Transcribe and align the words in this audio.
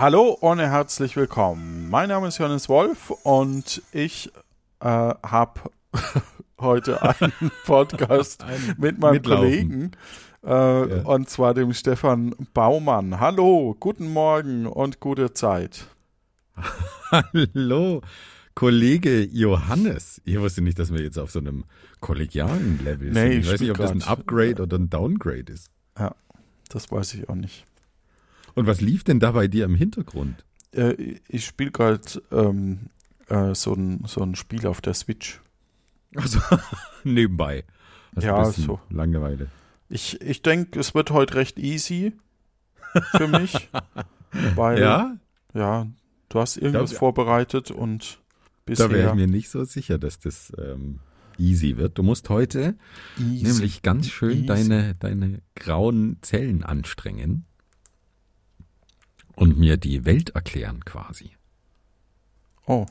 Hallo 0.00 0.30
und 0.30 0.60
herzlich 0.60 1.14
willkommen. 1.14 1.90
Mein 1.90 2.08
Name 2.08 2.28
ist 2.28 2.38
Johannes 2.38 2.70
Wolf 2.70 3.10
und 3.10 3.82
ich 3.92 4.32
äh, 4.80 4.86
habe 4.86 5.60
heute 6.58 7.02
einen 7.02 7.50
Podcast 7.66 8.42
Ein 8.42 8.76
mit 8.78 8.98
meinem 8.98 9.12
Mitlaufen. 9.12 9.42
Kollegen 9.42 9.90
äh, 10.42 11.02
und 11.04 11.28
zwar 11.28 11.52
dem 11.52 11.74
Stefan 11.74 12.34
Baumann. 12.54 13.20
Hallo, 13.20 13.76
guten 13.78 14.10
Morgen 14.10 14.64
und 14.64 15.00
gute 15.00 15.34
Zeit. 15.34 15.86
Hallo, 17.10 18.00
Kollege 18.54 19.22
Johannes. 19.24 20.22
Ich 20.24 20.40
wusste 20.40 20.62
nicht, 20.62 20.78
dass 20.78 20.94
wir 20.94 21.02
jetzt 21.02 21.18
auf 21.18 21.30
so 21.30 21.40
einem 21.40 21.64
kollegialen 22.00 22.82
Level 22.82 23.10
Nee, 23.10 23.32
sind. 23.32 23.40
ich 23.40 23.52
weiß 23.52 23.60
nicht, 23.60 23.70
ob 23.70 23.76
das 23.76 23.90
ein. 23.90 24.02
Upgrade 24.04 24.62
oder 24.62 24.78
ein 24.78 24.88
Downgrade 24.88 25.52
ist. 25.52 25.68
Ja, 25.98 26.14
das 26.70 26.90
weiß 26.90 27.12
ich 27.12 27.28
auch 27.28 27.34
nicht. 27.34 27.66
Und 28.60 28.66
was 28.66 28.82
lief 28.82 29.04
denn 29.04 29.20
da 29.20 29.32
bei 29.32 29.48
dir 29.48 29.64
im 29.64 29.74
Hintergrund? 29.74 30.44
Äh, 30.72 31.16
ich 31.28 31.46
spiele 31.46 31.70
gerade 31.70 32.02
ähm, 32.30 32.90
äh, 33.28 33.54
so, 33.54 33.72
ein, 33.72 34.04
so 34.06 34.20
ein 34.20 34.34
Spiel 34.34 34.66
auf 34.66 34.82
der 34.82 34.92
Switch. 34.92 35.40
Also 36.14 36.40
nebenbei. 37.04 37.64
Hast 38.14 38.24
Ja, 38.24 38.44
so. 38.44 38.78
Langeweile. 38.90 39.46
Ich, 39.88 40.20
ich 40.20 40.42
denke, 40.42 40.78
es 40.78 40.94
wird 40.94 41.10
heute 41.10 41.36
recht 41.36 41.58
easy 41.58 42.12
für 43.16 43.28
mich. 43.28 43.70
weil, 44.54 44.78
Ja, 44.78 45.16
ja, 45.54 45.86
du 46.28 46.38
hast 46.38 46.58
irgendwas 46.58 46.90
Da- 46.90 46.98
vorbereitet 46.98 47.70
und 47.70 48.20
da 48.66 48.78
wäre 48.78 48.88
bisher 48.90 49.08
ich 49.08 49.14
mir 49.14 49.26
nicht 49.26 49.48
so 49.48 49.64
sicher, 49.64 49.96
dass 49.96 50.18
das 50.18 50.52
ähm, 50.58 50.98
easy 51.38 51.78
wird. 51.78 51.96
Du 51.96 52.02
musst 52.02 52.28
heute 52.28 52.76
easy. 53.18 53.42
nämlich 53.46 53.80
ganz 53.80 54.10
schön 54.10 54.32
Easy. 54.44 54.46
deine, 54.46 54.94
deine 54.96 55.40
grauen 55.56 56.18
Zellen 56.20 56.62
anstrengen 56.62 57.46
und 59.40 59.58
mir 59.58 59.78
die 59.78 60.04
Welt 60.04 60.30
erklären 60.30 60.84
quasi. 60.84 61.30
Oh, 62.66 62.86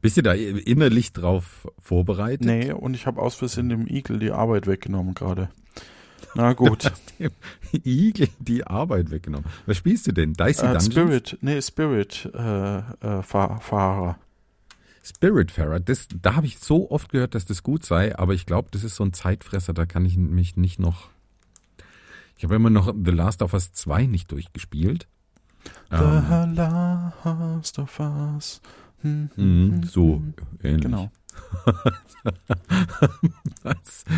Bist 0.00 0.16
du 0.16 0.22
da 0.22 0.32
innerlich 0.32 1.12
drauf 1.12 1.68
vorbereitet? 1.78 2.44
nee, 2.46 2.72
und 2.72 2.94
ich 2.94 3.06
habe 3.06 3.20
aus 3.20 3.34
Versehen 3.34 3.68
dem 3.68 3.86
Igel 3.86 4.18
die 4.18 4.32
Arbeit 4.32 4.66
weggenommen 4.66 5.14
gerade. 5.14 5.50
Na 6.34 6.52
gut. 6.52 6.90
Dem 7.20 7.30
Igel 7.84 8.28
die 8.40 8.66
Arbeit 8.66 9.12
weggenommen. 9.12 9.48
Was 9.66 9.76
spielst 9.76 10.08
du 10.08 10.12
denn? 10.12 10.32
Dicey 10.32 10.64
äh, 10.64 10.72
Dungeons? 10.72 10.86
Spirit, 10.86 11.38
nee, 11.42 11.62
Spirit 11.62 12.28
äh, 12.34 12.78
äh, 12.78 13.22
Fahr 13.22 13.60
Fahrer. 13.60 14.18
Spiritfarer. 15.04 15.78
Das, 15.78 16.08
da 16.20 16.34
habe 16.34 16.46
ich 16.46 16.58
so 16.58 16.90
oft 16.90 17.10
gehört, 17.12 17.36
dass 17.36 17.44
das 17.44 17.62
gut 17.62 17.84
sei, 17.84 18.18
aber 18.18 18.34
ich 18.34 18.46
glaube, 18.46 18.68
das 18.72 18.82
ist 18.82 18.96
so 18.96 19.04
ein 19.04 19.12
Zeitfresser, 19.12 19.74
da 19.74 19.86
kann 19.86 20.04
ich 20.06 20.16
mich 20.16 20.56
nicht 20.56 20.80
noch. 20.80 21.10
Ich 22.36 22.44
habe 22.44 22.54
immer 22.56 22.70
noch 22.70 22.92
The 22.92 23.10
Last 23.10 23.42
of 23.42 23.52
Us 23.54 23.72
2 23.72 24.06
nicht 24.06 24.30
durchgespielt. 24.32 25.06
Ähm, 25.90 26.24
The 26.54 26.56
Last 26.56 27.78
of 27.78 28.00
Us. 28.00 28.60
Hm, 29.02 29.30
mhm, 29.36 29.82
so 29.84 30.22
ähnlich. 30.62 30.82
Genau. 30.82 31.10
Das. 33.62 34.04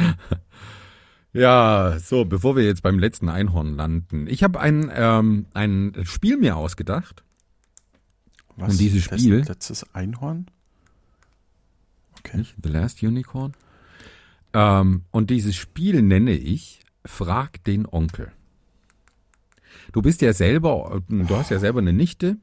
Ja, 1.32 1.98
so, 1.98 2.24
bevor 2.24 2.56
wir 2.56 2.64
jetzt 2.64 2.82
beim 2.82 2.98
letzten 2.98 3.28
Einhorn 3.28 3.74
landen. 3.76 4.26
Ich 4.26 4.42
habe 4.42 4.58
ein, 4.58 4.91
ähm, 4.94 5.44
ein 5.52 5.92
Spiel 6.04 6.38
mir 6.38 6.56
ausgedacht. 6.56 7.24
Was? 8.56 8.70
Und 8.72 8.80
dieses 8.80 9.06
Das 9.08 9.20
Spiel- 9.20 9.44
Letztes 9.46 9.94
Einhorn? 9.94 10.46
Okay. 12.20 12.42
The 12.62 12.70
Last 12.70 13.02
Unicorn. 13.02 13.52
Ähm, 14.54 15.02
und 15.10 15.28
dieses 15.28 15.56
Spiel 15.56 16.00
nenne 16.00 16.30
ich 16.32 16.80
Frag 17.06 17.62
den 17.64 17.86
Onkel. 17.86 18.32
Du 19.92 20.02
bist 20.02 20.20
ja 20.22 20.32
selber, 20.32 21.00
du 21.08 21.36
hast 21.36 21.50
ja 21.50 21.58
selber 21.58 21.78
eine 21.80 21.92
Nichte. 21.92 22.36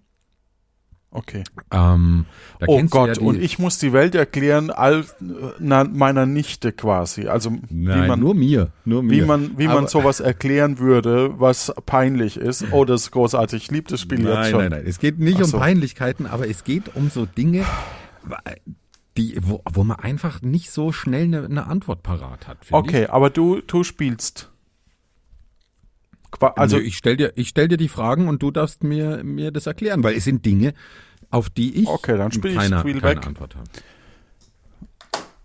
Okay. 1.15 1.43
Ähm, 1.69 2.25
Oh 2.65 2.81
Gott, 2.89 3.17
ja 3.17 3.23
und 3.23 3.39
ich 3.39 3.59
muss 3.59 3.77
die 3.77 3.93
Welt 3.93 4.15
erklären 4.15 4.71
all, 4.71 5.05
na, 5.59 5.83
meiner 5.83 6.25
Nichte 6.25 6.71
quasi. 6.71 7.27
Also 7.27 7.51
Nein, 7.69 8.03
wie 8.03 8.07
man, 8.07 8.19
nur 8.19 8.33
mir, 8.33 8.71
nur 8.83 9.03
mir. 9.03 9.11
wie 9.11 9.21
man, 9.21 9.57
wie 9.59 9.67
man 9.67 9.77
Aber- 9.79 9.87
sowas 9.89 10.21
erklären 10.21 10.79
würde, 10.79 11.39
was 11.39 11.71
peinlich 11.85 12.37
ist. 12.37 12.65
Oh, 12.71 12.83
das 12.83 13.01
ist 13.03 13.11
großartig. 13.11 13.63
Ich 13.65 13.71
liebe 13.71 13.89
das 13.91 14.01
Spiel 14.01 14.19
nein, 14.23 14.37
jetzt 14.37 14.49
schon. 14.49 14.59
nein, 14.61 14.71
nein. 14.71 14.83
Es 14.87 14.97
geht 14.97 15.19
nicht 15.19 15.37
Ach 15.37 15.43
um 15.43 15.49
so. 15.51 15.59
Peinlichkeiten, 15.59 16.25
aber 16.25 16.49
es 16.49 16.63
geht 16.63 16.95
um 16.95 17.11
so 17.11 17.27
Dinge, 17.27 17.63
die, 19.17 19.37
wo, 19.39 19.61
wo 19.71 19.83
man 19.83 19.97
einfach 19.99 20.41
nicht 20.41 20.71
so 20.71 20.91
schnell 20.91 21.25
eine, 21.25 21.45
eine 21.45 21.67
Antwort 21.67 22.01
parat 22.01 22.47
hat. 22.47 22.57
Okay, 22.71 23.05
aber 23.05 23.29
du, 23.29 23.61
du 23.61 23.83
spielst. 23.83 24.49
Also 26.41 26.77
ich 26.79 26.97
stell 26.97 27.17
dir, 27.17 27.31
ich 27.35 27.49
stell 27.49 27.67
dir 27.67 27.77
die 27.77 27.87
Fragen 27.89 28.27
und 28.27 28.41
du 28.43 28.51
darfst 28.51 28.83
mir, 28.83 29.23
mir 29.23 29.51
das 29.51 29.67
erklären, 29.67 30.03
weil 30.03 30.15
es 30.15 30.23
sind 30.23 30.45
Dinge, 30.45 30.73
auf 31.29 31.49
die 31.49 31.81
ich 31.81 31.87
Okay, 31.87 32.17
dann 32.17 32.31
spiel 32.31 32.51
ich 32.51 32.57
keine, 32.57 32.79
Spiel 32.79 32.99
keine 33.01 33.17
weg. 33.17 33.27
Antwort 33.27 33.55
habe. 33.55 33.65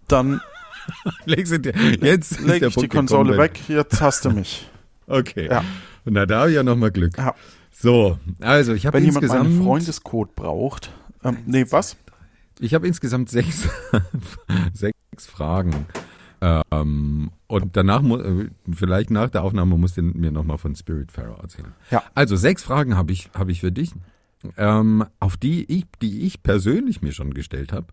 dann 0.08 0.40
Legst 1.26 1.52
du 1.52 1.58
dir, 1.60 1.74
jetzt 2.00 2.38
der 2.38 2.54
ich 2.54 2.60
die 2.60 2.66
Punkt 2.70 2.74
gekommen, 2.76 2.88
Konsole 3.08 3.32
wenn- 3.32 3.38
weg. 3.40 3.60
Jetzt 3.68 4.00
hast 4.00 4.24
du 4.24 4.30
mich. 4.30 4.68
Okay. 5.10 5.48
Ja. 5.50 5.64
Na, 6.04 6.26
da 6.26 6.40
habe 6.40 6.50
ich 6.50 6.56
ja 6.56 6.62
nochmal 6.62 6.90
Glück. 6.90 7.16
Ja. 7.16 7.34
So, 7.72 8.18
also 8.40 8.74
ich 8.74 8.84
habe 8.84 8.98
Wenn 8.98 9.06
jemand 9.06 9.22
insgesamt, 9.24 9.48
meinen 9.54 9.64
Freundescode 9.64 10.34
braucht. 10.34 10.92
Ähm, 11.24 11.38
nee, 11.46 11.64
was? 11.70 11.96
ich 12.60 12.74
habe 12.74 12.86
insgesamt 12.86 13.30
sechs, 13.30 13.66
sechs 14.74 14.92
Fragen. 15.26 15.86
Ähm, 16.40 17.30
und 17.46 17.76
danach, 17.76 18.02
äh, 18.02 18.50
vielleicht 18.72 19.10
nach 19.10 19.30
der 19.30 19.42
Aufnahme 19.42 19.76
musst 19.76 19.96
du 19.96 20.02
mir 20.02 20.30
nochmal 20.30 20.58
von 20.58 20.74
Spiritfarer 20.74 21.40
erzählen. 21.40 21.72
Ja. 21.90 22.02
Also 22.14 22.36
sechs 22.36 22.62
Fragen 22.62 22.96
habe 22.96 23.12
ich, 23.12 23.30
habe 23.34 23.50
ich 23.50 23.60
für 23.60 23.72
dich, 23.72 23.92
ähm, 24.56 25.04
auf 25.20 25.36
die 25.36 25.64
ich, 25.64 25.84
die 26.00 26.26
ich 26.26 26.42
persönlich 26.42 27.02
mir 27.02 27.12
schon 27.12 27.34
gestellt 27.34 27.72
habe. 27.72 27.86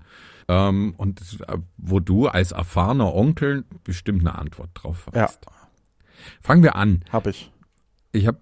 Ähm, 0.47 0.93
und 0.97 1.21
äh, 1.47 1.57
wo 1.77 1.99
du 1.99 2.27
als 2.27 2.51
erfahrener 2.51 3.13
Onkel 3.13 3.63
bestimmt 3.83 4.21
eine 4.21 4.37
Antwort 4.37 4.69
drauf 4.73 5.09
hast. 5.13 5.39
Ja. 5.45 5.51
Fangen 6.41 6.63
wir 6.63 6.75
an. 6.75 7.03
Hab 7.11 7.27
ich. 7.27 7.51
Ich 8.11 8.27
habe, 8.27 8.39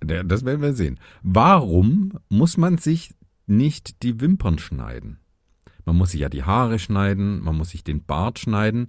das 0.00 0.44
werden 0.44 0.62
wir 0.62 0.74
sehen. 0.74 0.98
Warum 1.22 2.18
muss 2.28 2.56
man 2.56 2.78
sich 2.78 3.14
nicht 3.46 4.02
die 4.02 4.20
Wimpern 4.20 4.58
schneiden? 4.58 5.18
Man 5.88 5.96
muss 5.96 6.10
sich 6.10 6.20
ja 6.20 6.28
die 6.28 6.44
Haare 6.44 6.78
schneiden, 6.78 7.40
man 7.42 7.56
muss 7.56 7.70
sich 7.70 7.82
den 7.82 8.04
Bart 8.04 8.38
schneiden. 8.38 8.88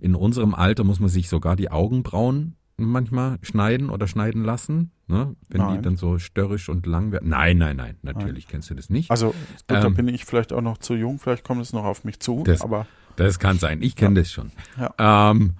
In 0.00 0.16
unserem 0.16 0.52
Alter 0.52 0.82
muss 0.82 0.98
man 0.98 1.08
sich 1.08 1.28
sogar 1.28 1.54
die 1.54 1.70
Augenbrauen 1.70 2.56
manchmal 2.76 3.38
schneiden 3.42 3.88
oder 3.88 4.08
schneiden 4.08 4.42
lassen, 4.42 4.90
ne? 5.06 5.36
wenn 5.48 5.60
Nein. 5.60 5.76
die 5.76 5.82
dann 5.82 5.96
so 5.96 6.18
störrisch 6.18 6.68
und 6.68 6.86
lang 6.86 7.12
werden. 7.12 7.28
Nein, 7.28 7.56
nein, 7.58 7.76
nein, 7.76 7.98
natürlich 8.02 8.48
kennst 8.48 8.68
du 8.68 8.74
das 8.74 8.90
nicht. 8.90 9.12
Also, 9.12 9.32
da 9.68 9.84
Ähm, 9.84 9.94
bin 9.94 10.08
ich 10.08 10.24
vielleicht 10.24 10.52
auch 10.52 10.60
noch 10.60 10.78
zu 10.78 10.94
jung. 10.94 11.20
Vielleicht 11.20 11.44
kommt 11.44 11.60
es 11.62 11.72
noch 11.72 11.84
auf 11.84 12.02
mich 12.02 12.18
zu. 12.18 12.42
Das- 12.42 12.62
aber 12.62 12.86
Das 13.14 13.38
kann 13.38 13.58
sein, 13.60 13.80
ich 13.80 13.94
kenne 13.94 14.18
das 14.20 14.32
schon. 14.32 14.50
Ja. 14.76 15.30
Ähm, 15.30 15.52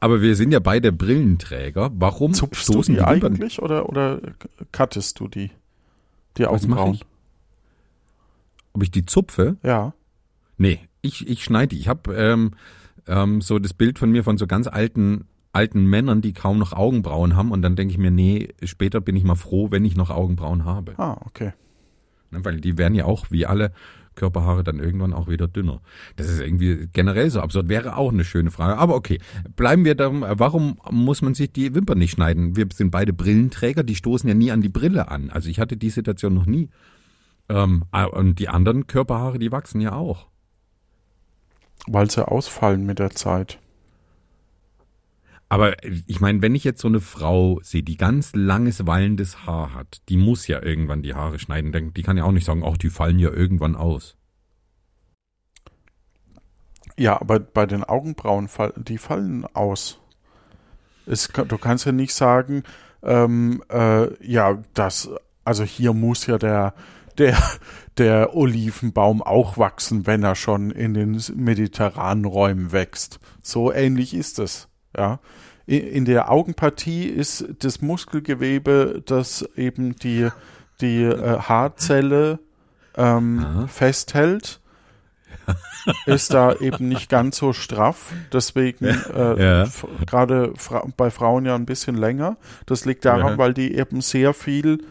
aber 0.00 0.22
wir 0.22 0.36
sind 0.36 0.52
ja 0.52 0.60
beide 0.60 0.90
Brillenträger. 0.90 1.90
Warum 1.92 2.32
zupfst 2.32 2.66
du 2.68 2.72
stoßen 2.72 2.94
die 2.94 3.00
die 3.02 3.06
Wimpern 3.06 3.34
eigentlich 3.34 3.60
oder, 3.60 3.90
oder 3.90 4.20
cuttest 4.72 5.20
du 5.20 5.28
die? 5.28 5.50
Die 6.38 6.44
Was 6.44 6.66
mache 6.66 6.80
Augenbrauen? 6.80 6.94
ich? 6.94 7.04
Ob 8.72 8.82
ich 8.84 8.90
die 8.90 9.04
zupfe? 9.04 9.56
Ja. 9.62 9.92
Nee, 10.60 10.78
ich, 11.00 11.26
ich 11.26 11.42
schneide 11.42 11.68
die. 11.68 11.78
Ich 11.78 11.88
habe 11.88 12.14
ähm, 12.14 12.50
ähm, 13.06 13.40
so 13.40 13.58
das 13.58 13.72
Bild 13.72 13.98
von 13.98 14.10
mir 14.10 14.22
von 14.24 14.36
so 14.36 14.46
ganz 14.46 14.66
alten, 14.66 15.24
alten 15.54 15.86
Männern, 15.86 16.20
die 16.20 16.34
kaum 16.34 16.58
noch 16.58 16.74
Augenbrauen 16.74 17.34
haben. 17.34 17.50
Und 17.50 17.62
dann 17.62 17.76
denke 17.76 17.92
ich 17.92 17.98
mir, 17.98 18.10
nee, 18.10 18.50
später 18.62 19.00
bin 19.00 19.16
ich 19.16 19.24
mal 19.24 19.36
froh, 19.36 19.70
wenn 19.70 19.86
ich 19.86 19.96
noch 19.96 20.10
Augenbrauen 20.10 20.66
habe. 20.66 20.98
Ah, 20.98 21.16
okay. 21.24 21.54
Ne, 22.30 22.44
Weil 22.44 22.60
die 22.60 22.76
werden 22.76 22.94
ja 22.94 23.06
auch, 23.06 23.30
wie 23.30 23.46
alle 23.46 23.72
Körperhaare, 24.16 24.62
dann 24.62 24.80
irgendwann 24.80 25.14
auch 25.14 25.28
wieder 25.28 25.48
dünner. 25.48 25.80
Das 26.16 26.28
ist 26.28 26.40
irgendwie 26.40 26.90
generell 26.92 27.30
so 27.30 27.40
absurd. 27.40 27.70
Wäre 27.70 27.96
auch 27.96 28.12
eine 28.12 28.24
schöne 28.24 28.50
Frage. 28.50 28.76
Aber 28.76 28.96
okay, 28.96 29.18
bleiben 29.56 29.86
wir 29.86 29.94
da. 29.94 30.10
Warum 30.38 30.78
muss 30.90 31.22
man 31.22 31.32
sich 31.32 31.52
die 31.52 31.74
Wimpern 31.74 31.96
nicht 31.96 32.10
schneiden? 32.10 32.54
Wir 32.54 32.66
sind 32.70 32.90
beide 32.90 33.14
Brillenträger, 33.14 33.82
die 33.82 33.94
stoßen 33.94 34.28
ja 34.28 34.34
nie 34.34 34.50
an 34.50 34.60
die 34.60 34.68
Brille 34.68 35.08
an. 35.08 35.30
Also 35.30 35.48
ich 35.48 35.58
hatte 35.58 35.78
die 35.78 35.88
Situation 35.88 36.34
noch 36.34 36.44
nie. 36.44 36.68
Ähm, 37.48 37.84
ah, 37.92 38.04
und 38.04 38.38
die 38.38 38.50
anderen 38.50 38.86
Körperhaare, 38.86 39.38
die 39.38 39.52
wachsen 39.52 39.80
ja 39.80 39.92
auch. 39.92 40.28
Weil 41.86 42.10
sie 42.10 42.26
ausfallen 42.26 42.84
mit 42.84 42.98
der 42.98 43.10
Zeit. 43.10 43.58
Aber 45.48 45.74
ich 46.06 46.20
meine, 46.20 46.42
wenn 46.42 46.54
ich 46.54 46.62
jetzt 46.62 46.80
so 46.80 46.86
eine 46.86 47.00
Frau 47.00 47.58
sehe, 47.62 47.82
die 47.82 47.96
ganz 47.96 48.32
langes, 48.34 48.86
wallendes 48.86 49.46
Haar 49.46 49.74
hat, 49.74 50.00
die 50.08 50.16
muss 50.16 50.46
ja 50.46 50.62
irgendwann 50.62 51.02
die 51.02 51.14
Haare 51.14 51.40
schneiden. 51.40 51.92
Die 51.92 52.02
kann 52.04 52.16
ja 52.16 52.22
auch 52.22 52.30
nicht 52.30 52.46
sagen, 52.46 52.62
ach, 52.64 52.76
die 52.76 52.88
fallen 52.88 53.18
ja 53.18 53.30
irgendwann 53.30 53.74
aus. 53.74 54.16
Ja, 56.96 57.20
aber 57.20 57.40
bei 57.40 57.66
den 57.66 57.82
Augenbrauen, 57.82 58.48
die 58.76 58.98
fallen 58.98 59.44
aus. 59.54 59.98
Es, 61.06 61.26
du 61.26 61.58
kannst 61.58 61.84
ja 61.84 61.92
nicht 61.92 62.14
sagen, 62.14 62.62
ähm, 63.02 63.62
äh, 63.70 64.24
ja, 64.24 64.62
das, 64.74 65.10
also 65.44 65.64
hier 65.64 65.94
muss 65.94 66.26
ja 66.26 66.38
der, 66.38 66.74
der, 67.20 67.38
der 67.98 68.34
Olivenbaum 68.34 69.22
auch 69.22 69.56
wachsen, 69.58 70.06
wenn 70.06 70.22
er 70.24 70.34
schon 70.34 70.70
in 70.72 70.94
den 70.94 71.22
mediterranen 71.36 72.24
Räumen 72.24 72.72
wächst. 72.72 73.20
So 73.42 73.72
ähnlich 73.72 74.14
ist 74.14 74.38
es, 74.40 74.68
ja. 74.96 75.20
in 75.66 76.04
der 76.04 76.30
Augenpartie 76.32 77.04
ist 77.04 77.44
das 77.60 77.80
Muskelgewebe, 77.80 79.02
das 79.06 79.48
eben 79.56 79.94
die, 79.96 80.28
die 80.80 81.02
äh, 81.04 81.38
Haarzelle 81.38 82.40
ähm, 82.96 83.66
festhält, 83.68 84.60
ist 86.06 86.34
da 86.34 86.54
eben 86.54 86.88
nicht 86.88 87.08
ganz 87.08 87.36
so 87.36 87.52
straff. 87.52 88.12
Deswegen 88.32 88.84
äh, 88.86 89.42
Ja. 89.42 89.68
gerade 90.06 90.52
fra 90.56 90.84
bei 90.96 91.10
Frauen 91.10 91.46
ja 91.46 91.54
ein 91.54 91.66
bisschen 91.66 91.96
länger. 91.96 92.36
Das 92.66 92.84
liegt 92.84 93.04
daran, 93.04 93.32
Ja. 93.32 93.38
weil 93.38 93.54
die 93.54 93.74
eben 93.76 94.00
sehr 94.00 94.34
viel 94.34 94.84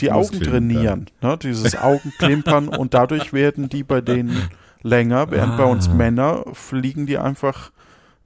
die 0.00 0.12
Augen 0.12 0.40
trainieren. 0.40 1.06
Ne? 1.22 1.38
Dieses 1.38 1.76
Augenklimpern 1.76 2.68
und 2.76 2.94
dadurch 2.94 3.32
werden 3.32 3.68
die 3.68 3.82
bei 3.82 4.00
denen 4.00 4.48
länger, 4.82 5.30
während 5.30 5.56
bei 5.56 5.64
uns 5.64 5.88
Ah. 5.88 5.94
Männer 5.94 6.44
fliegen 6.52 7.06
die 7.06 7.18
einfach 7.18 7.70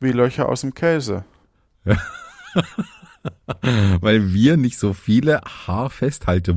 wie 0.01 0.13
Löcher 0.13 0.49
aus 0.49 0.63
dem 0.63 0.75
Käse. 0.75 1.25
Weil 4.01 4.33
wir 4.33 4.57
nicht 4.57 4.79
so 4.79 4.93
viele 4.93 5.41
Haarfesthalte 5.41 6.57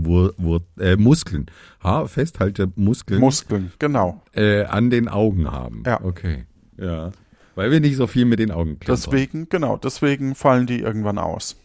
äh, 0.80 0.96
Muskeln, 0.98 1.46
Haarfesthaltemuskeln 1.82 3.20
Muskeln, 3.20 3.72
genau. 3.80 4.22
äh, 4.34 4.66
an 4.66 4.90
den 4.90 5.08
Augen 5.08 5.50
haben. 5.50 5.84
Ja. 5.86 6.04
Okay. 6.04 6.46
Ja. 6.78 7.12
Weil 7.56 7.72
wir 7.72 7.80
nicht 7.80 7.96
so 7.96 8.06
viel 8.06 8.26
mit 8.26 8.40
den 8.40 8.52
Augen 8.52 8.80
klimpern. 8.80 8.96
Deswegen, 9.12 9.50
genau, 9.50 9.78
deswegen 9.78 10.36
fallen 10.36 10.68
die 10.68 10.80
irgendwann 10.80 11.18
aus. 11.18 11.56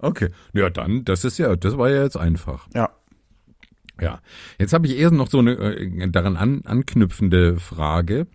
Okay. 0.00 0.30
Ja, 0.52 0.70
dann, 0.70 1.04
das 1.04 1.24
ist 1.24 1.38
ja, 1.38 1.56
das 1.56 1.76
war 1.76 1.90
ja 1.90 2.02
jetzt 2.02 2.16
einfach. 2.16 2.66
Ja. 2.74 2.90
Ja. 4.00 4.20
Jetzt 4.58 4.72
habe 4.72 4.86
ich 4.86 4.96
erst 4.96 5.14
noch 5.14 5.28
so 5.28 5.38
eine 5.38 5.52
äh, 5.52 6.10
daran 6.10 6.36
an, 6.36 6.62
anknüpfende 6.64 7.56
Frage. 7.56 8.26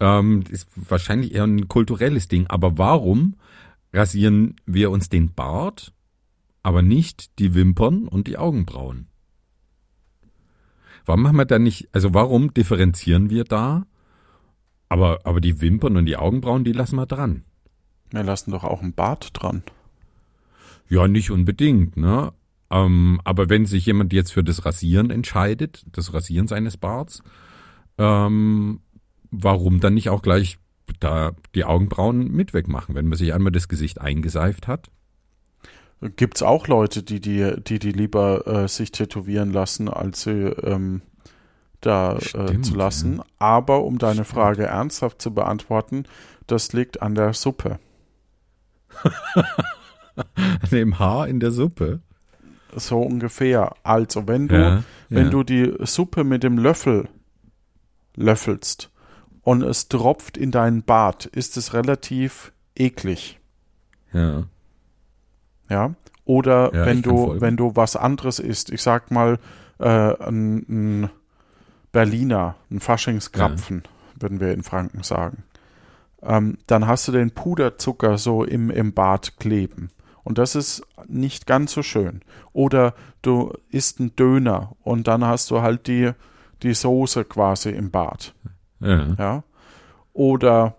Ähm, 0.00 0.44
ist 0.48 0.68
wahrscheinlich 0.74 1.34
eher 1.34 1.44
ein 1.44 1.68
kulturelles 1.68 2.28
Ding, 2.28 2.46
aber 2.48 2.78
warum 2.78 3.36
rasieren 3.92 4.56
wir 4.66 4.90
uns 4.90 5.08
den 5.08 5.34
Bart, 5.34 5.92
aber 6.62 6.82
nicht 6.82 7.38
die 7.38 7.54
Wimpern 7.54 8.06
und 8.06 8.26
die 8.26 8.38
Augenbrauen? 8.38 9.06
Warum 11.04 11.22
machen 11.22 11.36
wir 11.36 11.46
da 11.46 11.58
nicht, 11.58 11.88
also 11.92 12.12
warum 12.12 12.52
differenzieren 12.52 13.30
wir 13.30 13.44
da? 13.44 13.86
Aber, 14.88 15.20
aber 15.24 15.40
die 15.40 15.60
Wimpern 15.60 15.96
und 15.96 16.06
die 16.06 16.16
Augenbrauen, 16.16 16.64
die 16.64 16.72
lassen 16.72 16.96
wir 16.96 17.06
dran. 17.06 17.44
Wir 18.10 18.22
lassen 18.22 18.50
doch 18.50 18.64
auch 18.64 18.82
einen 18.82 18.94
Bart 18.94 19.30
dran. 19.32 19.62
Ja, 20.88 21.06
nicht 21.06 21.30
unbedingt, 21.30 21.96
ne? 21.96 22.32
Ähm, 22.70 23.20
aber 23.24 23.48
wenn 23.48 23.66
sich 23.66 23.86
jemand 23.86 24.12
jetzt 24.12 24.32
für 24.32 24.44
das 24.44 24.64
Rasieren 24.64 25.10
entscheidet, 25.10 25.86
das 25.92 26.12
Rasieren 26.12 26.48
seines 26.48 26.76
Barts, 26.76 27.22
ähm, 27.96 28.80
warum 29.30 29.80
dann 29.80 29.94
nicht 29.94 30.10
auch 30.10 30.22
gleich 30.22 30.58
da 31.00 31.32
die 31.54 31.64
Augenbrauen 31.64 32.30
mit 32.30 32.54
wegmachen, 32.54 32.94
wenn 32.94 33.08
man 33.08 33.18
sich 33.18 33.32
einmal 33.32 33.52
das 33.52 33.68
Gesicht 33.68 34.00
eingeseift 34.00 34.68
hat? 34.68 34.90
Gibt's 36.16 36.42
auch 36.42 36.68
Leute, 36.68 37.02
die 37.02 37.20
die, 37.20 37.54
die, 37.60 37.78
die 37.78 37.92
lieber 37.92 38.46
äh, 38.46 38.68
sich 38.68 38.92
tätowieren 38.92 39.52
lassen, 39.52 39.88
als 39.88 40.22
sie 40.22 40.30
ähm, 40.30 41.02
da 41.80 42.16
äh, 42.16 42.20
Stimmt, 42.20 42.66
zu 42.66 42.74
lassen. 42.74 43.20
Aber 43.38 43.84
um 43.84 43.98
deine 43.98 44.24
Frage 44.24 44.66
ernsthaft 44.66 45.20
zu 45.20 45.34
beantworten, 45.34 46.04
das 46.46 46.72
liegt 46.72 47.02
an 47.02 47.14
der 47.14 47.32
Suppe. 47.32 47.78
Dem 50.70 50.98
Haar 50.98 51.28
in 51.28 51.40
der 51.40 51.50
Suppe. 51.50 52.00
So 52.74 53.00
ungefähr. 53.00 53.74
Also, 53.82 54.26
wenn 54.28 54.48
du, 54.48 54.54
Ja, 54.54 54.82
wenn 55.08 55.26
ja. 55.26 55.30
du 55.30 55.42
die 55.42 55.74
Suppe 55.80 56.24
mit 56.24 56.42
dem 56.42 56.58
Löffel 56.58 57.08
löffelst 58.16 58.90
und 59.42 59.62
es 59.62 59.88
tropft 59.88 60.36
in 60.36 60.50
deinen 60.50 60.82
Bart, 60.82 61.26
ist 61.26 61.56
es 61.56 61.72
relativ 61.72 62.52
eklig. 62.74 63.38
Ja. 64.12 64.44
Ja. 65.70 65.94
Oder 66.24 66.74
Ja, 66.74 66.86
wenn 66.86 67.02
du, 67.02 67.40
wenn 67.40 67.56
du 67.56 67.74
was 67.74 67.96
anderes 67.96 68.38
isst, 68.38 68.70
ich 68.70 68.82
sag 68.82 69.10
mal, 69.10 69.38
äh, 69.78 69.88
ein, 69.88 70.56
ein 70.68 71.10
Berliner, 71.92 72.56
ein 72.70 72.80
Faschingskrapfen, 72.80 73.82
würden 74.20 74.40
wir 74.40 74.52
in 74.52 74.62
Franken 74.62 75.02
sagen. 75.02 75.44
Ähm, 76.22 76.58
dann 76.66 76.86
hast 76.86 77.08
du 77.08 77.12
den 77.12 77.30
Puderzucker 77.30 78.18
so 78.18 78.44
im, 78.44 78.70
im 78.70 78.92
Bart 78.92 79.38
kleben. 79.38 79.90
Und 80.24 80.38
das 80.38 80.54
ist 80.54 80.82
nicht 81.06 81.46
ganz 81.46 81.72
so 81.72 81.82
schön. 81.82 82.22
Oder 82.52 82.94
du 83.22 83.52
isst 83.70 84.00
einen 84.00 84.14
Döner 84.16 84.72
und 84.82 85.08
dann 85.08 85.24
hast 85.24 85.50
du 85.50 85.62
halt 85.62 85.86
die, 85.86 86.10
die 86.62 86.74
Soße 86.74 87.24
quasi 87.24 87.70
im 87.70 87.90
Bart. 87.90 88.34
Ja. 88.80 89.06
Ja. 89.18 89.42
Oder 90.12 90.74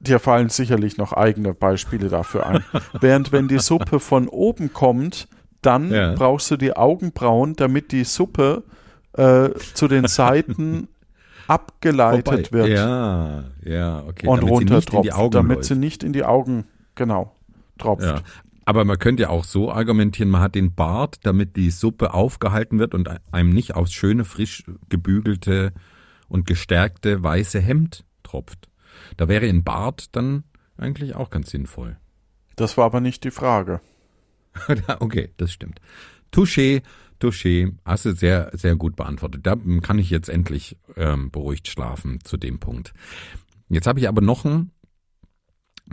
dir 0.00 0.18
fallen 0.18 0.48
sicherlich 0.48 0.96
noch 0.98 1.12
eigene 1.12 1.54
Beispiele 1.54 2.08
dafür 2.08 2.46
ein. 2.46 2.64
Während 3.00 3.30
wenn 3.32 3.48
die 3.48 3.58
Suppe 3.60 4.00
von 4.00 4.28
oben 4.28 4.72
kommt, 4.72 5.28
dann 5.60 5.90
Ja. 5.92 6.14
brauchst 6.14 6.50
du 6.50 6.56
die 6.56 6.74
Augenbrauen, 6.76 7.54
damit 7.54 7.92
die 7.92 8.02
Suppe 8.04 8.64
äh, 9.12 9.50
zu 9.74 9.86
den 9.86 10.08
Seiten 10.08 10.88
abgeleitet 11.46 12.48
Vorbei. 12.48 12.66
wird 12.66 12.68
Ja, 12.78 13.44
ja, 13.64 14.02
okay. 14.08 14.26
und 14.26 14.38
damit 14.38 14.50
runtertropft, 14.52 15.12
Augen 15.12 15.30
damit 15.30 15.56
läuft. 15.58 15.68
sie 15.68 15.76
nicht 15.76 16.02
in 16.02 16.12
die 16.12 16.24
Augen, 16.24 16.64
genau, 16.94 17.34
tropft. 17.82 18.04
Ja. 18.04 18.22
Aber 18.64 18.84
man 18.84 18.98
könnte 18.98 19.24
ja 19.24 19.28
auch 19.28 19.44
so 19.44 19.72
argumentieren, 19.72 20.30
man 20.30 20.40
hat 20.40 20.54
den 20.54 20.74
Bart, 20.74 21.18
damit 21.24 21.56
die 21.56 21.70
Suppe 21.70 22.14
aufgehalten 22.14 22.78
wird 22.78 22.94
und 22.94 23.10
einem 23.32 23.50
nicht 23.50 23.74
aufs 23.74 23.92
schöne, 23.92 24.24
frisch 24.24 24.64
gebügelte 24.88 25.72
und 26.28 26.46
gestärkte 26.46 27.22
weiße 27.22 27.60
Hemd 27.60 28.04
tropft. 28.22 28.68
Da 29.16 29.28
wäre 29.28 29.46
ein 29.46 29.64
Bart 29.64 30.14
dann 30.14 30.44
eigentlich 30.76 31.14
auch 31.14 31.30
ganz 31.30 31.50
sinnvoll. 31.50 31.96
Das 32.56 32.76
war 32.76 32.84
aber 32.84 33.00
nicht 33.00 33.24
die 33.24 33.30
Frage. 33.30 33.80
okay, 35.00 35.30
das 35.36 35.52
stimmt. 35.52 35.80
Touché, 36.32 36.82
touché, 37.20 37.74
hast 37.84 38.04
du 38.04 38.14
sehr, 38.14 38.50
sehr 38.52 38.76
gut 38.76 38.96
beantwortet. 38.96 39.46
Da 39.46 39.56
kann 39.82 39.98
ich 39.98 40.10
jetzt 40.10 40.28
endlich 40.28 40.76
ähm, 40.96 41.30
beruhigt 41.30 41.68
schlafen 41.68 42.20
zu 42.24 42.36
dem 42.36 42.60
Punkt. 42.60 42.94
Jetzt 43.68 43.86
habe 43.86 44.00
ich 44.00 44.08
aber 44.08 44.20
noch 44.20 44.44
einen 44.44 44.70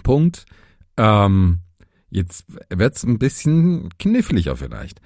Punkt. 0.04 0.46
Ähm, 0.98 1.62
jetzt 2.10 2.46
wird's 2.70 3.04
ein 3.04 3.20
bisschen 3.20 3.90
kniffliger 3.98 4.56
vielleicht. 4.56 5.02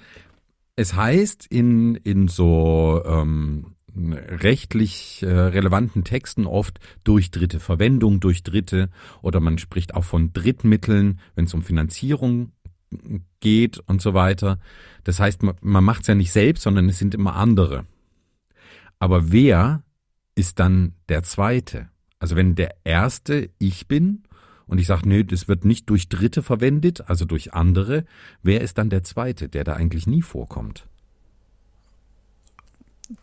Es 0.76 0.94
heißt 0.94 1.46
in, 1.46 1.94
in 1.96 2.28
so 2.28 3.02
ähm, 3.06 3.74
rechtlich 3.96 5.22
äh, 5.22 5.28
relevanten 5.28 6.04
Texten 6.04 6.46
oft 6.46 6.80
durch 7.04 7.30
Dritte, 7.30 7.60
Verwendung 7.60 8.20
durch 8.20 8.42
Dritte 8.42 8.90
oder 9.22 9.40
man 9.40 9.58
spricht 9.58 9.94
auch 9.94 10.04
von 10.04 10.32
Drittmitteln, 10.32 11.20
wenn 11.36 11.44
es 11.44 11.54
um 11.54 11.62
Finanzierung 11.62 12.52
geht 13.40 13.78
und 13.86 14.02
so 14.02 14.14
weiter. 14.14 14.58
Das 15.04 15.20
heißt, 15.20 15.42
man, 15.42 15.54
man 15.60 15.84
macht 15.84 16.02
es 16.02 16.08
ja 16.08 16.14
nicht 16.14 16.32
selbst, 16.32 16.62
sondern 16.62 16.88
es 16.88 16.98
sind 16.98 17.14
immer 17.14 17.36
andere. 17.36 17.86
Aber 18.98 19.32
wer 19.32 19.82
ist 20.34 20.58
dann 20.58 20.94
der 21.08 21.22
Zweite? 21.22 21.88
Also 22.18 22.36
wenn 22.36 22.54
der 22.54 22.76
Erste 22.84 23.50
ich 23.58 23.86
bin 23.86 24.22
und 24.66 24.78
ich 24.78 24.86
sage, 24.86 25.08
nee, 25.08 25.24
das 25.24 25.46
wird 25.48 25.64
nicht 25.64 25.90
durch 25.90 26.08
Dritte 26.08 26.42
verwendet, 26.42 27.08
also 27.08 27.24
durch 27.24 27.52
andere, 27.54 28.04
wer 28.42 28.60
ist 28.60 28.78
dann 28.78 28.90
der 28.90 29.02
Zweite, 29.04 29.48
der 29.48 29.64
da 29.64 29.74
eigentlich 29.74 30.06
nie 30.06 30.22
vorkommt? 30.22 30.86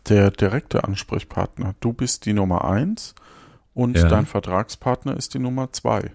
Der 0.08 0.30
direkte 0.30 0.84
Ansprechpartner. 0.84 1.74
Du 1.80 1.92
bist 1.92 2.24
die 2.26 2.32
Nummer 2.32 2.64
eins 2.64 3.14
und 3.74 3.96
Ja. 3.96 4.08
dein 4.08 4.26
Vertragspartner 4.26 5.16
ist 5.16 5.34
die 5.34 5.40
Nummer 5.40 5.72
zwei. 5.72 6.12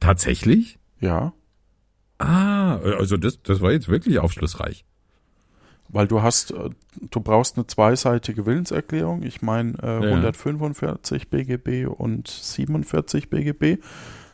Tatsächlich? 0.00 0.78
Ja. 0.98 1.32
Ah, 2.18 2.76
also 2.76 3.16
das, 3.16 3.42
das 3.42 3.60
war 3.60 3.72
jetzt 3.72 3.88
wirklich 3.88 4.18
aufschlussreich. 4.18 4.84
Weil 5.92 6.06
du 6.06 6.22
hast, 6.22 6.52
äh, 6.52 6.70
du 7.10 7.20
brauchst 7.20 7.56
eine 7.56 7.66
zweiseitige 7.66 8.46
Willenserklärung. 8.46 9.22
Ich 9.22 9.42
meine 9.42 9.74
äh, 9.82 10.04
Ja. 10.04 10.10
145 10.10 11.28
BGB 11.30 11.86
und 11.86 12.28
47 12.28 13.28
BGB. 13.30 13.78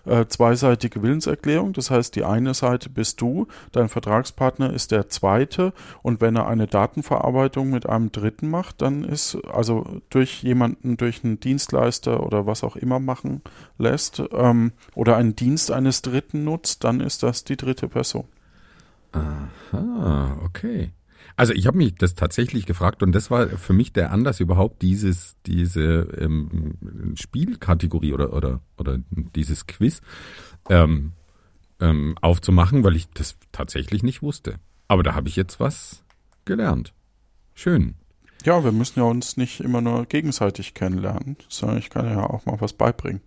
Äh, 0.06 0.26
zweiseitige 0.28 1.02
Willenserklärung. 1.02 1.72
Das 1.72 1.90
heißt, 1.90 2.14
die 2.14 2.22
eine 2.22 2.54
Seite 2.54 2.88
bist 2.90 3.20
du, 3.20 3.48
dein 3.72 3.88
Vertragspartner 3.88 4.72
ist 4.72 4.92
der 4.92 5.08
zweite. 5.08 5.72
Und 6.02 6.20
wenn 6.20 6.36
er 6.36 6.46
eine 6.46 6.68
Datenverarbeitung 6.68 7.70
mit 7.70 7.88
einem 7.88 8.12
Dritten 8.12 8.48
macht, 8.48 8.82
dann 8.82 9.02
ist 9.02 9.36
also 9.52 10.00
durch 10.10 10.44
jemanden, 10.44 10.96
durch 10.96 11.25
einen 11.25 11.40
Dienstleister 11.40 12.22
oder 12.25 12.46
was 12.46 12.62
auch 12.62 12.76
immer 12.76 13.00
machen 13.00 13.42
lässt 13.78 14.22
ähm, 14.30 14.70
oder 14.94 15.16
einen 15.16 15.34
Dienst 15.34 15.72
eines 15.72 16.02
Dritten 16.02 16.44
nutzt, 16.44 16.84
dann 16.84 17.00
ist 17.00 17.25
das 17.25 17.42
die 17.42 17.56
dritte 17.56 17.88
Person. 17.88 18.26
Ah, 19.12 20.36
okay. 20.44 20.92
Also 21.37 21.52
ich 21.52 21.66
habe 21.66 21.76
mich 21.76 21.95
das 21.95 22.14
tatsächlich 22.14 22.64
gefragt 22.64 23.02
und 23.02 23.12
das 23.12 23.31
war 23.31 23.49
für 23.49 23.75
mich 23.75 23.93
der 23.93 24.11
Anlass 24.11 24.40
überhaupt 24.40 24.81
dieses 24.81 25.37
diese 25.45 26.09
ähm, 26.19 27.14
Spielkategorie 27.14 28.14
oder 28.14 28.33
oder 28.33 28.61
oder 28.78 28.99
dieses 29.11 29.66
Quiz 29.66 30.00
ähm, 30.71 31.12
ähm, 31.78 32.16
aufzumachen, 32.23 32.85
weil 32.85 32.97
ich 32.97 33.11
das 33.11 33.37
tatsächlich 33.52 34.02
nicht 34.02 34.23
wusste. 34.23 34.55
Aber 34.88 35.02
da 35.02 35.14
habe 35.14 35.28
ich 35.28 35.37
jetzt 35.37 35.61
was 35.61 36.05
gelernt. 36.47 36.95
Schön. 37.55 37.97
Ja, 38.45 38.64
wir 38.64 38.73
müssen 38.73 39.00
ja 39.00 39.07
uns 39.07 39.37
nicht 39.37 39.61
immer 39.61 39.81
nur 39.81 40.07
gegenseitig 40.07 40.73
kennenlernen, 40.73 41.37
sondern 41.49 41.78
ich 41.78 41.90
kann 41.90 42.07
ja 42.07 42.25
auch 42.25 42.47
mal 42.47 42.61
was 42.61 42.73
beibringen. 42.73 43.21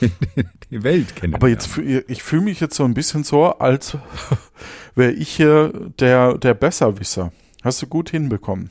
die 0.70 0.82
Welt 0.82 1.14
kennenlernen. 1.14 1.34
Aber 1.34 1.48
jetzt, 1.48 1.76
ich 1.76 2.22
fühle 2.22 2.42
mich 2.42 2.60
jetzt 2.60 2.74
so 2.74 2.84
ein 2.84 2.94
bisschen 2.94 3.22
so, 3.24 3.44
als 3.46 3.98
wäre 4.94 5.12
ich 5.12 5.28
hier 5.28 5.72
der, 5.98 6.38
der 6.38 6.54
Besserwisser. 6.54 7.32
Hast 7.62 7.80
du 7.82 7.86
gut 7.86 8.10
hinbekommen. 8.10 8.70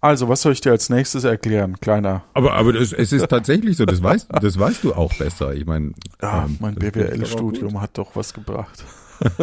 Also, 0.00 0.28
was 0.28 0.40
soll 0.42 0.52
ich 0.52 0.62
dir 0.62 0.70
als 0.70 0.88
nächstes 0.88 1.24
erklären, 1.24 1.78
kleiner? 1.78 2.24
Aber, 2.32 2.54
aber 2.54 2.72
das, 2.72 2.92
es 2.92 3.12
ist 3.12 3.28
tatsächlich 3.28 3.76
so, 3.76 3.84
das 3.84 4.02
weißt, 4.02 4.28
das 4.40 4.58
weißt 4.58 4.82
du 4.82 4.94
auch 4.94 5.12
besser. 5.14 5.54
Ich 5.54 5.66
meine, 5.66 5.92
Ja, 6.22 6.46
ähm, 6.46 6.56
mein 6.58 6.74
BWL-Studium 6.74 7.80
hat 7.80 7.98
doch 7.98 8.16
was 8.16 8.32
gebracht. 8.32 8.82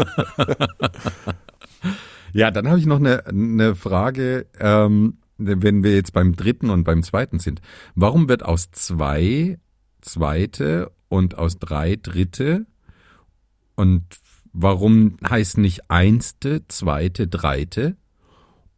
Ja, 2.34 2.52
dann 2.52 2.68
habe 2.68 2.80
ich 2.80 2.86
noch 2.86 3.00
eine, 3.00 3.26
eine 3.26 3.74
Frage, 3.76 4.46
ähm, 4.60 5.18
wenn 5.38 5.84
wir 5.84 5.96
jetzt 5.96 6.14
beim 6.14 6.36
dritten 6.36 6.70
und 6.70 6.84
beim 6.84 7.04
zweiten 7.04 7.40
sind. 7.40 7.62
Warum 7.96 8.28
wird 8.28 8.44
aus 8.44 8.70
zwei 8.72 9.60
zweite 10.02 10.92
und 11.10 11.38
aus 11.38 11.58
drei 11.60 11.96
dritte 11.96 12.66
und 13.76 14.04
warum 14.54 15.18
heißt 15.28 15.58
nicht 15.58 15.90
einste, 15.90 16.68
zweite, 16.68 17.28
dreite? 17.28 17.96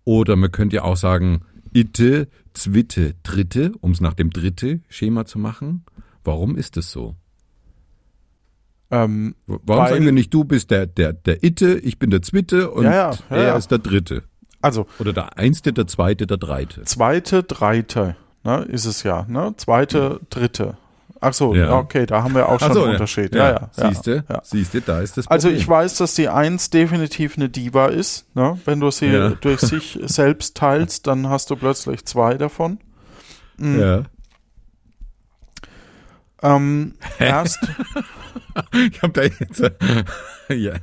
Oder 0.09 0.35
man 0.37 0.51
könnte 0.51 0.77
ja 0.77 0.83
auch 0.85 0.97
sagen, 0.97 1.41
itte, 1.71 2.29
zwitte, 2.53 3.13
dritte, 3.21 3.73
um 3.79 3.91
es 3.91 4.01
nach 4.01 4.15
dem 4.15 4.31
dritte 4.31 4.79
Schema 4.89 5.25
zu 5.25 5.37
machen. 5.37 5.85
Warum 6.23 6.57
ist 6.57 6.77
es 6.77 6.89
so? 6.91 7.15
Ähm, 8.89 9.35
Warum 9.45 9.61
Weil- 9.83 9.89
sagen 9.91 10.05
wir 10.05 10.11
nicht, 10.11 10.33
du 10.33 10.45
bist 10.45 10.71
der, 10.71 10.87
der, 10.87 11.13
der 11.13 11.43
Itte, 11.43 11.77
ich 11.77 11.99
bin 11.99 12.09
der 12.09 12.23
Zwitte 12.23 12.71
und 12.71 12.85
Ja, 12.85 12.91
ja, 12.91 13.11
ja, 13.29 13.35
er 13.35 13.55
ist 13.57 13.69
der 13.69 13.77
Dritte. 13.77 14.23
also, 14.61 14.87
Oder 14.97 15.13
der 15.13 15.37
Einste, 15.37 15.73
der 15.73 15.85
Zweite, 15.85 16.25
der 16.25 16.37
Dreite. 16.37 16.81
zweite, 16.85 17.43
dreite, 17.43 18.15
ne, 18.43 18.63
ist 18.63 18.85
es 18.85 19.03
ja, 19.03 19.27
ne? 19.29 19.53
Zweite, 19.57 20.19
dritte. 20.31 20.75
Ach 21.21 21.33
so, 21.33 21.53
Ja. 21.53 21.77
okay, 21.77 22.05
da 22.05 22.23
haben 22.23 22.33
wir 22.33 22.47
auch 22.47 22.59
schon 22.59 22.73
so, 22.73 22.83
einen 22.83 22.93
Unterschied. 22.93 23.35
Ja, 23.35 23.51
ja. 23.51 23.69
ja, 23.77 23.89
Siehste, 23.89 24.23
ja. 24.29 24.41
siehste, 24.43 24.81
da 24.81 25.01
ist 25.01 25.17
das 25.17 25.27
Also 25.27 25.47
Problem. 25.49 25.61
ich 25.61 25.67
weiß, 25.67 25.97
dass 25.97 26.15
die 26.15 26.29
Eins 26.29 26.69
definitiv 26.69 27.35
eine 27.37 27.49
Diva 27.49 27.87
ist. 27.87 28.25
Ne? 28.35 28.57
Wenn 28.65 28.79
du 28.79 28.89
sie 28.91 29.07
Ja. 29.07 29.29
durch 29.41 29.59
sich 29.59 29.99
selbst 30.03 30.55
teilst, 30.55 31.07
dann 31.07 31.27
hast 31.29 31.49
du 31.49 31.55
plötzlich 31.55 32.05
zwei 32.05 32.35
davon. 32.35 32.79
ja. 33.59 34.03
Ähm, 36.41 36.93
erst, 37.19 37.59
Ich 38.73 39.01
habe 39.01 39.13
da 39.13 39.23
jetzt 39.23 39.59
äh, 39.61 39.71
ja, 40.55 40.73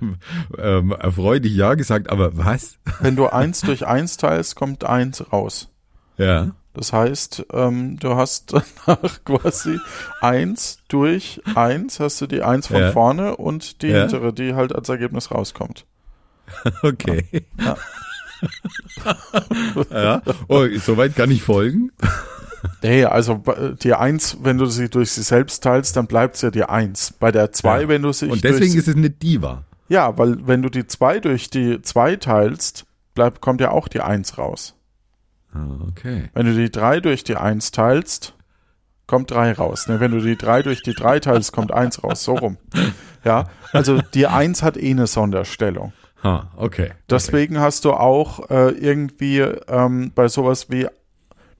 ähm, 0.59 0.93
erfreulich 0.99 1.55
Ja 1.55 1.75
gesagt, 1.75 2.11
aber 2.11 2.37
was? 2.37 2.78
wenn 3.00 3.16
du 3.16 3.26
eins 3.28 3.61
durch 3.62 3.87
eins 3.87 4.16
teilst, 4.16 4.55
kommt 4.57 4.85
eins 4.85 5.33
raus. 5.33 5.71
Ja. 6.19 6.50
Das 6.76 6.92
heißt, 6.92 7.47
ähm, 7.54 7.99
du 7.99 8.16
hast 8.16 8.52
danach 8.87 9.25
quasi 9.25 9.78
eins 10.21 10.78
durch 10.88 11.40
eins, 11.54 12.00
hast 12.00 12.21
du 12.21 12.26
die 12.26 12.42
eins 12.42 12.66
von 12.66 12.76
Ja. 12.80 12.92
vorne 12.92 13.37
und 13.37 13.80
die 13.80 13.88
Ja. 13.88 14.02
hintere, 14.02 14.35
die 14.35 14.54
halt 14.54 14.75
als 14.75 14.88
Ergebnis 14.90 15.30
rauskommt. 15.30 15.87
Okay. 16.83 17.25
Ja. 17.59 17.76
ja. 19.90 20.23
Oh, 20.49 20.64
soweit 20.78 21.16
kann 21.16 21.30
ich 21.30 21.42
folgen. 21.42 21.90
Nee, 22.83 23.04
also 23.04 23.38
bei- 23.38 23.75
die 23.83 23.95
eins, 23.95 24.38
wenn 24.42 24.59
du 24.59 24.66
sie 24.66 24.88
durch 24.88 25.12
sie 25.12 25.23
selbst 25.23 25.62
teilst, 25.62 25.97
dann 25.97 26.06
bleibt 26.06 26.37
es 26.37 26.42
ja 26.42 26.50
die 26.50 26.64
eins. 26.64 27.12
Bei 27.18 27.33
der 27.33 27.52
zwei, 27.52 27.83
Ja. 27.83 27.88
wenn 27.88 28.02
du 28.02 28.12
sie 28.12 28.26
Und 28.28 28.45
deswegen 28.45 28.73
durch, 28.73 28.75
ist 28.76 28.88
es 28.88 28.95
eine 28.97 29.11
Diva. 29.11 29.64
Ja, 29.88 30.16
weil 30.18 30.47
wenn 30.47 30.62
du 30.62 30.68
die 30.68 30.87
zwei 30.87 31.18
durch 31.21 31.49
die 31.50 31.80
zwei 31.83 32.16
teilst, 32.16 32.85
bleibt, 33.14 33.40
kommt 33.40 33.61
ja 33.61 33.71
auch 33.71 33.88
die 33.88 34.00
eins 34.00 34.37
raus. 34.38 34.75
Ah, 35.57 35.87
Okay. 35.89 36.31
Wenn 36.35 36.47
du 36.47 36.55
die 36.55 36.71
drei 36.71 37.01
durch 37.01 37.25
die 37.25 37.37
eins 37.37 37.71
teilst, 37.71 38.35
kommt 39.07 39.31
drei 39.31 39.53
raus. 39.53 39.89
Ne, 39.89 40.01
wenn 40.01 40.11
du 40.11 40.21
die 40.21 40.37
drei 40.37 40.63
durch 40.63 40.83
die 40.83 40.95
drei 40.95 41.21
teilst, 41.21 41.53
kommt 41.53 41.73
eins 41.73 42.03
raus. 42.03 42.23
So 42.25 42.35
rum. 42.35 42.59
Ja, 43.25 43.49
also 43.73 44.01
die 44.15 44.27
eins 44.27 44.63
hat 44.63 44.77
eh 44.77 44.91
eine 44.91 45.07
Sonderstellung. 45.07 45.93
Ha, 46.23 46.51
okay. 46.57 46.93
Deswegen 47.11 47.61
hast 47.61 47.85
du 47.85 47.93
auch 47.93 48.51
äh, 48.51 48.71
irgendwie 48.71 49.41
ähm, 49.41 50.13
bei 50.15 50.29
sowas 50.29 50.71
wie 50.71 50.87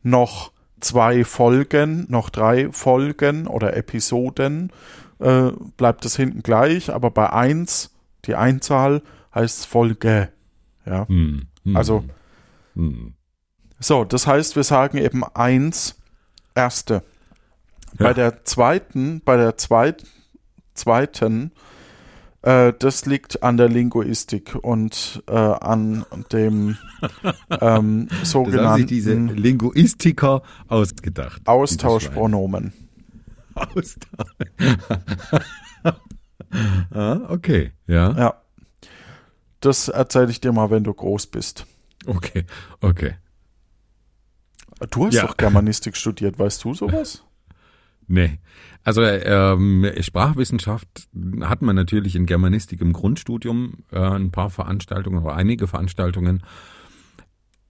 noch 0.03 0.53
zwei 0.81 1.25
Folgen, 1.25 2.07
noch 2.09 2.31
drei 2.31 2.71
Folgen 2.73 3.47
oder 3.47 3.76
Episoden, 3.76 4.71
äh, 5.19 5.50
bleibt 5.76 6.05
es 6.05 6.17
hinten 6.17 6.43
gleich, 6.43 6.93
aber 6.93 7.11
bei 7.11 7.33
eins, 7.33 7.95
die 8.26 8.35
Einzahl, 8.35 9.03
heißt 9.35 9.61
es 9.61 9.65
Folge. 9.65 10.29
Ja. 10.85 11.09
Hm, 11.09 11.47
hm, 11.65 11.76
Also, 11.76 12.05
hm. 12.75 13.15
So, 13.78 14.04
das 14.04 14.26
heißt, 14.26 14.56
wir 14.56 14.64
sagen 14.64 14.99
eben 14.99 15.25
eins, 15.25 15.97
erste. 16.54 17.02
Bei 17.99 18.06
Ja. 18.09 18.14
der 18.14 18.45
zweiten, 18.45 19.21
bei 19.25 19.37
der 19.37 19.56
zweit, 19.56 20.04
zweiten, 20.75 21.52
äh, 22.42 22.73
das 22.78 23.06
liegt 23.06 23.42
an 23.42 23.56
der 23.56 23.68
Linguistik 23.68 24.54
und 24.54 25.23
äh, 25.28 25.33
an 25.35 26.04
dem 26.33 26.76
ähm, 27.61 28.09
Das 28.21 28.35
haben 28.35 28.76
sich 28.76 28.87
diese 28.87 29.11
sogenannten 29.11 29.37
Linguistiker 29.37 30.42
ausgedacht. 30.68 31.42
Austauschpronomen. 31.47 32.73
Austausch. 33.54 34.30
ah, 36.90 37.21
okay. 37.28 37.73
Ja. 37.87 38.12
Ja. 38.12 38.35
Das 39.61 39.88
erzähle 39.88 40.30
ich 40.30 40.40
dir 40.40 40.52
mal, 40.52 40.71
wenn 40.71 40.85
du 40.85 40.92
groß 40.92 41.28
bist. 41.28 41.66
Okay. 42.06 42.45
Okay. 42.80 43.14
Du 44.90 45.06
hast 45.06 45.14
Ja. 45.14 45.26
doch 45.26 45.37
Germanistik 45.37 45.97
studiert, 45.97 46.38
weißt 46.38 46.62
du 46.64 46.75
sowas? 46.75 47.25
Nee. 48.09 48.38
Also 48.85 49.02
ähm, 49.02 49.90
Sprachwissenschaft 50.00 51.09
hat 51.40 51.62
man 51.62 51.75
natürlich 51.75 52.14
in 52.14 52.26
Germanistik 52.26 52.80
im 52.80 52.92
Grundstudium 52.92 53.78
äh, 53.90 53.99
ein 53.99 54.30
paar 54.30 54.50
Veranstaltungen 54.50 55.25
oder 55.25 55.35
einige 55.35 55.66
Veranstaltungen. 55.66 56.42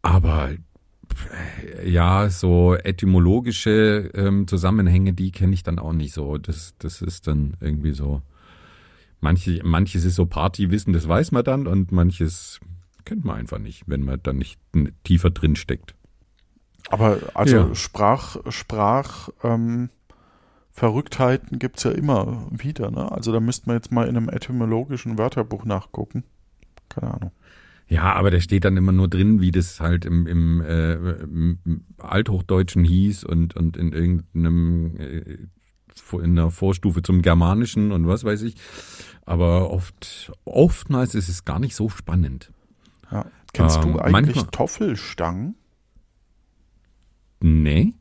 Aber 0.03 0.51
äh, 1.73 1.91
ja, 1.91 2.29
so 2.29 2.75
etymologische 2.75 4.11
ähm, 4.15 4.47
Zusammenhänge, 4.47 5.15
die 5.15 5.33
kenne 5.33 5.55
ich 5.55 5.63
dann 5.63 5.79
auch 5.79 5.93
nicht 5.93 6.13
so. 6.13 6.37
Das, 6.37 6.75
das 6.79 7.01
ist 7.01 7.27
dann 7.27 7.57
irgendwie 7.61 7.95
so. 7.95 8.21
Manche, 9.21 9.63
manches 9.65 10.05
ist 10.05 10.17
so 10.17 10.27
Partywissen, 10.27 10.93
das 10.93 11.09
weiß 11.09 11.33
man 11.33 11.43
dann, 11.43 11.67
und 11.67 11.91
manches 11.91 12.61
kennt 13.07 13.25
man 13.25 13.37
einfach 13.37 13.59
nicht, 13.59 13.85
wenn 13.87 14.03
man 14.03 14.21
dann 14.23 14.37
nicht 14.37 14.61
tiefer 15.05 15.31
drin 15.31 15.57
steckt. 15.57 15.95
Aber 16.91 17.19
also 17.35 17.57
Ja. 17.57 17.75
Sprach, 17.75 18.37
Sprach, 18.51 19.29
ähm, 19.43 19.91
Verrücktheiten 20.73 21.59
gibt's 21.59 21.85
ja 21.85 21.91
immer 21.91 22.47
wieder, 22.51 22.91
ne? 22.91 23.11
Also 23.11 23.33
da 23.33 23.41
müsste 23.41 23.67
man 23.67 23.77
jetzt 23.77 23.91
mal 23.93 24.07
in 24.09 24.17
einem 24.17 24.29
etymologischen 24.29 25.17
Wörterbuch 25.19 25.65
nachgucken. 25.65 26.25
Keine 26.91 27.15
Ahnung. 27.15 27.31
Ja, 27.89 28.13
aber 28.15 28.31
da 28.31 28.41
steht 28.41 28.65
dann 28.65 28.77
immer 28.77 28.93
nur 28.93 29.09
drin, 29.09 29.41
wie 29.41 29.53
das 29.53 29.81
halt 29.81 30.05
im, 30.05 30.27
im, 30.27 30.61
äh, 30.61 30.95
im 30.95 31.85
Althochdeutschen 31.99 32.85
hieß 32.85 33.25
und, 33.25 33.57
und 33.57 33.77
in 33.77 33.93
irgendeinem 33.93 34.97
äh, 34.99 35.37
in 36.13 36.39
einer 36.39 36.51
Vorstufe 36.51 37.01
zum 37.03 37.23
Germanischen 37.23 37.91
und 37.91 38.07
was 38.07 38.23
weiß 38.25 38.43
ich. 38.43 38.57
Aber 39.25 39.71
oft, 39.71 40.31
oftmals 40.45 41.15
ist 41.15 41.29
es 41.29 41.45
gar 41.47 41.59
nicht 41.59 41.75
so 41.75 41.89
spannend. 41.89 42.53
Ja. 43.11 43.25
Kennst 43.55 43.79
Ähm, 43.79 43.93
du 43.95 43.99
eigentlich 44.01 44.13
manchmal- 44.13 44.47
Toffelstangen? 44.51 45.55
Nee? 47.41 47.95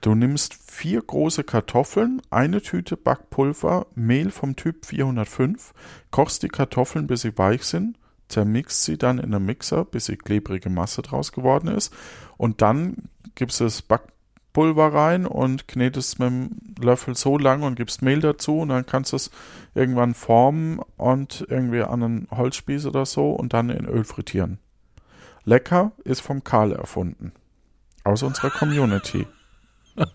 Du 0.00 0.14
nimmst 0.14 0.54
vier 0.70 1.00
große 1.00 1.44
Kartoffeln, 1.44 2.20
eine 2.28 2.60
Tüte 2.60 2.96
Backpulver, 2.98 3.86
Mehl 3.94 4.30
vom 4.30 4.54
Typ 4.54 4.84
405, 4.84 5.72
kochst 6.10 6.42
die 6.42 6.48
Kartoffeln, 6.48 7.06
bis 7.06 7.22
sie 7.22 7.38
weich 7.38 7.64
sind, 7.64 7.98
zermixt 8.28 8.84
sie 8.84 8.98
dann 8.98 9.18
in 9.18 9.34
einem 9.34 9.46
Mixer, 9.46 9.86
bis 9.86 10.06
sie 10.06 10.16
klebrige 10.16 10.68
Masse 10.68 11.00
draus 11.00 11.32
geworden 11.32 11.68
ist 11.68 11.94
und 12.36 12.60
dann 12.60 13.08
gibst 13.34 13.60
du 13.60 13.64
das 13.64 13.80
Backpulver 13.80 14.92
rein 14.92 15.24
und 15.26 15.68
knetest 15.68 16.14
es 16.14 16.18
mit 16.18 16.28
dem 16.28 16.50
Löffel 16.82 17.14
so 17.14 17.38
lang 17.38 17.62
und 17.62 17.76
gibst 17.76 18.02
Mehl 18.02 18.20
dazu 18.20 18.58
und 18.58 18.68
dann 18.68 18.84
kannst 18.84 19.12
du 19.12 19.16
es 19.16 19.30
irgendwann 19.74 20.12
formen 20.12 20.80
und 20.96 21.46
irgendwie 21.48 21.82
an 21.82 22.02
einen 22.02 22.28
Holzspieß 22.30 22.84
oder 22.86 23.06
so 23.06 23.30
und 23.30 23.54
dann 23.54 23.70
in 23.70 23.86
Öl 23.86 24.04
frittieren. 24.04 24.58
Lecker 25.44 25.92
ist 26.04 26.20
vom 26.20 26.44
Karl 26.44 26.72
erfunden. 26.72 27.32
Aus 28.04 28.22
unserer 28.22 28.50
Community. 28.50 29.26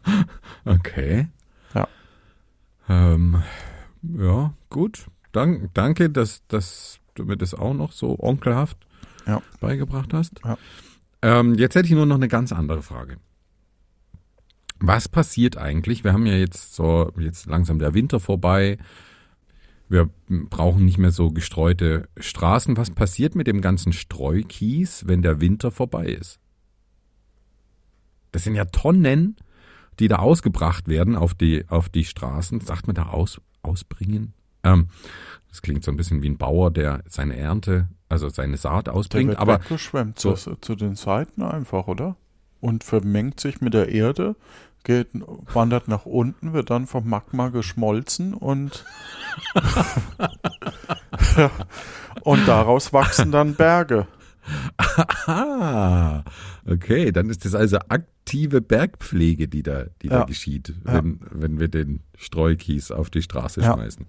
Okay. 0.65 1.27
Ja. 1.73 1.87
Ähm, 2.89 3.41
ja, 4.03 4.53
gut. 4.69 5.07
Dank, 5.31 5.73
danke, 5.73 6.09
dass, 6.09 6.45
dass 6.47 6.99
du 7.15 7.23
mir 7.23 7.37
das 7.37 7.53
auch 7.53 7.73
noch 7.73 7.93
so 7.93 8.19
onkelhaft 8.19 8.77
Ja. 9.25 9.41
beigebracht 9.61 10.13
hast. 10.13 10.41
Ja. 10.43 10.57
Ähm, 11.21 11.55
jetzt 11.55 11.75
hätte 11.75 11.87
ich 11.87 11.93
nur 11.93 12.05
noch 12.05 12.15
eine 12.17 12.27
ganz 12.27 12.51
andere 12.51 12.81
Frage. 12.83 13.17
Was 14.79 15.07
passiert 15.07 15.57
eigentlich? 15.57 16.03
Wir 16.03 16.11
haben 16.13 16.25
ja 16.25 16.35
jetzt 16.35 16.75
so, 16.75 17.11
jetzt 17.17 17.45
langsam 17.47 17.79
der 17.79 17.93
Winter 17.93 18.19
vorbei. 18.19 18.77
Wir 19.87 20.09
brauchen 20.27 20.85
nicht 20.85 20.97
mehr 20.97 21.11
so 21.11 21.31
gestreute 21.31 22.09
Straßen. 22.17 22.77
Was 22.77 22.91
passiert 22.91 23.33
mit 23.35 23.47
dem 23.47 23.61
ganzen 23.61 23.91
Streukies, 23.93 25.07
wenn 25.07 25.21
der 25.21 25.41
Winter 25.41 25.71
vorbei 25.71 26.05
ist? 26.07 26.39
Das 28.31 28.43
sind 28.43 28.55
ja 28.55 28.65
Tonnen, 28.65 29.35
die 29.99 30.07
da 30.07 30.17
ausgebracht 30.17 30.87
werden 30.87 31.15
auf 31.15 31.33
die, 31.33 31.65
auf 31.67 31.89
die 31.89 32.05
Straßen. 32.05 32.61
Sagt 32.61 32.87
man 32.87 32.95
da 32.95 33.07
aus, 33.07 33.41
ausbringen? 33.63 34.33
Ähm, 34.63 34.87
das 35.49 35.61
klingt 35.61 35.83
so 35.83 35.91
ein 35.91 35.97
bisschen 35.97 36.21
wie 36.21 36.29
ein 36.29 36.37
Bauer, 36.37 36.71
der 36.71 37.03
seine 37.07 37.35
Ernte, 37.37 37.87
also 38.07 38.29
seine 38.29 38.57
Saat 38.57 38.87
Der 38.87 38.93
ausbringt. 38.93 39.29
wird 39.29 39.39
Aber 39.39 39.55
weggeschwemmt 39.55 40.19
so- 40.19 40.33
zu, 40.33 40.55
zu 40.57 40.75
den 40.75 40.95
Seiten 40.95 41.41
einfach, 41.41 41.87
oder? 41.87 42.15
Und 42.61 42.83
vermengt 42.83 43.39
sich 43.39 43.61
mit 43.61 43.73
der 43.73 43.89
Erde, 43.89 44.35
geht, 44.83 45.07
wandert 45.53 45.87
nach 45.87 46.05
unten, 46.05 46.53
wird 46.53 46.69
dann 46.69 46.87
vom 46.87 47.07
Magma 47.09 47.49
geschmolzen 47.49 48.33
und 48.33 48.85
und 52.23 52.47
daraus 52.47 52.93
wachsen 52.93 53.31
dann 53.31 53.55
Berge. 53.55 54.07
Ah, 55.27 56.23
okay, 56.69 57.11
dann 57.11 57.29
ist 57.29 57.45
das 57.45 57.55
also 57.55 57.77
aktive 57.89 58.61
Bergpflege, 58.61 59.47
die 59.47 59.63
da, 59.63 59.85
die 60.01 60.07
da 60.09 60.19
Ja. 60.19 60.25
geschieht, 60.25 60.73
Ja. 60.85 60.95
wenn, 60.95 61.19
wenn 61.31 61.59
wir 61.59 61.67
den 61.67 62.01
Streukies 62.17 62.91
auf 62.91 63.09
die 63.09 63.21
Straße 63.21 63.61
Ja. 63.61 63.73
schmeißen. 63.73 64.05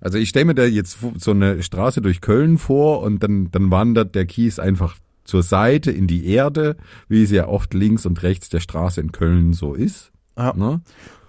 Also 0.00 0.18
ich 0.18 0.28
stelle 0.30 0.46
mir 0.46 0.54
da 0.54 0.64
jetzt 0.64 0.98
so 1.18 1.30
eine 1.30 1.62
Straße 1.62 2.00
durch 2.02 2.20
Köln 2.20 2.58
vor 2.58 3.02
und 3.02 3.22
dann, 3.22 3.50
dann 3.52 3.70
wandert 3.70 4.14
der 4.14 4.26
Kies 4.26 4.58
einfach 4.58 4.96
zur 5.24 5.44
Seite 5.44 5.92
in 5.92 6.08
die 6.08 6.26
Erde, 6.26 6.76
wie 7.08 7.22
es 7.22 7.30
ja 7.30 7.46
oft 7.46 7.72
links 7.74 8.04
und 8.06 8.22
rechts 8.24 8.48
der 8.48 8.58
Straße 8.60 9.00
in 9.00 9.12
Köln 9.12 9.52
so 9.52 9.74
ist. 9.74 10.10
Ja. 10.36 10.52
Ne? 10.56 10.80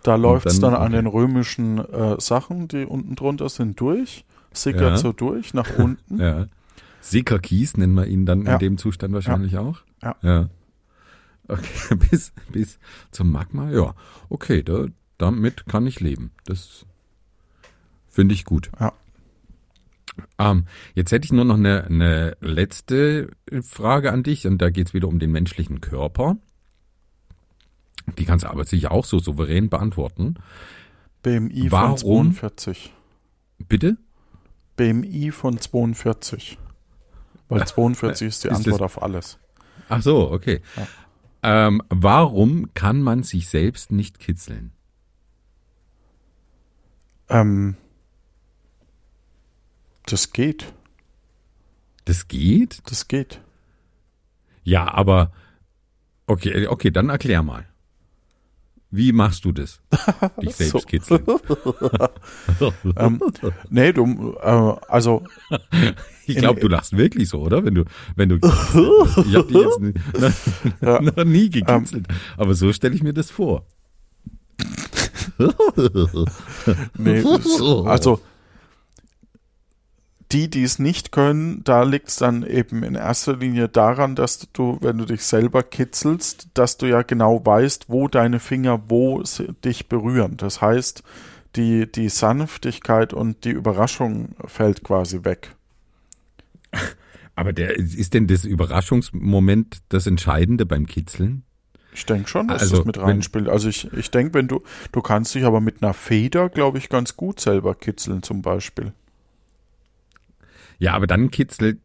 Da 0.02 0.16
läuft 0.16 0.48
es 0.48 0.60
dann- 0.60 0.72
dann, 0.74 0.82
an 0.82 0.88
okay. 0.88 0.96
den 0.98 1.08
römischen 1.08 1.78
äh, 1.78 2.16
Sachen, 2.20 2.68
die 2.68 2.86
unten 2.86 3.16
drunter 3.16 3.48
sind, 3.50 3.80
durch, 3.80 4.26
sickert 4.52 4.82
Ja. 4.82 4.98
so 4.98 5.12
durch 5.14 5.54
nach 5.54 5.78
unten. 5.78 6.20
Ja. 6.20 6.48
Sickerkies 7.04 7.76
nennen 7.78 7.94
wir 7.96 8.08
ihn 8.08 8.26
dann 8.26 8.46
Ja. 8.46 8.54
in 8.54 8.60
dem 8.60 8.78
Zustand 8.78 9.14
wahrscheinlich 9.14 9.58
auch. 9.58 9.82
Ja. 10.02 10.16
ja. 10.22 10.50
Okay, 11.48 11.96
bis, 12.10 12.32
bis 12.52 12.80
zum 13.12 13.32
Magma, 13.32 13.70
ja. 13.72 13.94
Okay, 14.30 14.64
da, 14.64 14.86
damit 15.18 15.66
kann 15.68 15.86
ich 15.86 16.00
leben. 16.00 16.32
Das 16.46 16.86
finde 18.08 18.34
ich 18.34 18.46
gut. 18.46 18.72
Ja. 18.80 18.94
Ähm, 20.38 20.66
jetzt 20.94 21.12
hätte 21.12 21.26
ich 21.26 21.34
nur 21.34 21.44
noch 21.44 21.58
eine, 21.58 21.84
eine 21.86 22.38
letzte 22.40 23.32
Frage 23.62 24.12
an 24.12 24.24
dich 24.24 24.48
und 24.48 24.60
da 24.60 24.70
geht 24.70 24.88
es 24.88 24.94
wieder 24.94 25.08
um 25.08 25.20
den 25.20 25.32
menschlichen 25.32 25.82
Körper. 25.82 26.38
Die 28.18 28.26
kannst 28.26 28.46
du 28.46 28.50
aber 28.50 28.64
sicher 28.66 28.92
auch 28.92 29.06
so 29.06 29.20
souverän 29.20 29.70
beantworten. 29.70 30.36
BMI 31.24 31.72
Warum? 31.72 31.98
von 31.98 32.34
42. 32.34 32.94
Bitte? 33.68 33.98
BMI 34.78 35.32
von 35.32 35.58
42. 35.58 36.58
Weil 37.50 37.68
42 37.68 38.28
ist 38.28 38.44
die 38.44 38.48
Ist 38.48 38.56
Antwort 38.56 38.82
auf 38.82 39.02
alles. 39.02 39.38
Ach 39.90 40.02
so, 40.02 40.32
okay. 40.32 40.62
Ähm, 41.42 41.82
warum 41.90 42.74
kann 42.74 43.02
man 43.02 43.24
sich 43.24 43.50
selbst 43.50 43.92
nicht 43.92 44.20
kitzeln? 44.20 44.72
Ähm, 47.30 47.76
das 50.06 50.32
geht. 50.32 50.74
Das 52.06 52.28
geht? 52.28 52.82
Das 52.90 53.08
geht. 53.08 53.42
Ja, 54.64 54.94
aber 54.94 55.32
okay, 56.28 56.68
okay, 56.68 56.92
dann 56.92 57.10
erklär 57.10 57.44
mal. 57.44 57.68
Wie 58.96 59.12
machst 59.12 59.44
du 59.44 59.52
das? 59.52 59.82
Dich 60.42 60.56
selbst 60.56 60.72
So. 60.72 60.80
kitzeln. 60.82 61.24
Ähm, 62.96 63.20
nee, 63.72 63.92
du, 63.92 64.36
äh, 64.40 64.74
also, 64.88 65.24
ich 66.28 66.36
glaube, 66.38 66.60
du 66.60 66.68
lachst 66.68 66.96
wirklich 66.96 67.28
so, 67.28 67.40
oder? 67.42 67.66
Wenn 67.66 67.74
du, 67.74 67.86
wenn 68.16 68.30
du, 68.30 68.36
ich 68.36 69.36
habe 69.36 69.48
dich 69.48 69.58
jetzt 69.58 69.80
nie, 69.80 69.94
Ja. 70.82 71.00
Ähm. 71.00 71.12
noch 71.16 71.24
nie 71.24 71.50
gekitzelt, 71.50 72.06
aber 72.38 72.54
so 72.54 72.72
stelle 72.72 72.94
ich 72.94 73.02
mir 73.02 73.14
das 73.14 73.32
vor. 73.32 73.66
nee, 77.00 77.24
also, 77.86 78.22
die, 80.34 80.50
die 80.50 80.64
es 80.64 80.80
nicht 80.80 81.12
können, 81.12 81.64
da 81.64 81.84
liegt 81.84 82.10
es 82.10 82.16
dann 82.16 82.44
eben 82.44 82.84
in 82.84 82.96
erster 82.96 83.38
Linie 83.38 83.70
daran, 83.70 84.16
dass 84.16 84.48
du, 84.52 84.80
wenn 84.82 84.98
du 84.98 85.06
dich 85.06 85.24
selber 85.24 85.62
kitzelst, 85.62 86.48
dass 86.56 86.78
du 86.78 86.88
ja 86.88 87.04
genau 87.04 87.46
weißt, 87.46 87.86
wo 87.88 88.08
deine 88.08 88.40
Finger 88.40 88.82
wo 88.90 89.24
dich 89.64 89.88
berühren. 89.88 90.38
Das 90.38 90.62
heißt, 90.62 91.04
die, 91.56 91.90
die 91.92 92.10
Sanftigkeit 92.10 93.14
und 93.14 93.46
die 93.46 93.52
Überraschung 93.52 94.30
fällt 94.46 94.84
quasi 94.84 95.24
weg. 95.24 95.56
Aber 97.36 97.54
der, 97.54 97.78
ist 97.78 98.14
denn 98.14 98.28
das 98.28 98.46
Überraschungsmoment 98.46 99.82
das 99.90 100.08
Entscheidende 100.08 100.66
beim 100.66 100.86
Kitzeln? 100.86 101.44
Ich 101.96 102.06
denke 102.06 102.28
schon, 102.28 102.48
dass 102.48 102.62
Also, 102.62 102.78
das 102.78 102.86
mit 102.86 103.00
reinspielt. 103.00 103.48
Also 103.48 103.70
ich, 103.70 103.92
ich 103.94 104.10
denke, 104.10 104.34
wenn 104.34 104.48
du, 104.48 104.64
du 104.92 105.02
kannst 105.02 105.36
dich 105.36 105.44
aber 105.44 105.62
mit 105.62 105.84
einer 105.84 105.94
Feder, 105.94 106.50
glaube 106.50 106.80
ich, 106.80 106.90
ganz 106.90 107.18
gut 107.18 107.40
selber 107.40 107.76
kitzeln 107.76 108.24
zum 108.24 108.42
Beispiel. 108.42 108.94
Ja, 110.84 110.94
aber 110.96 111.08
dann 111.08 111.32
kitzelt, 111.32 111.80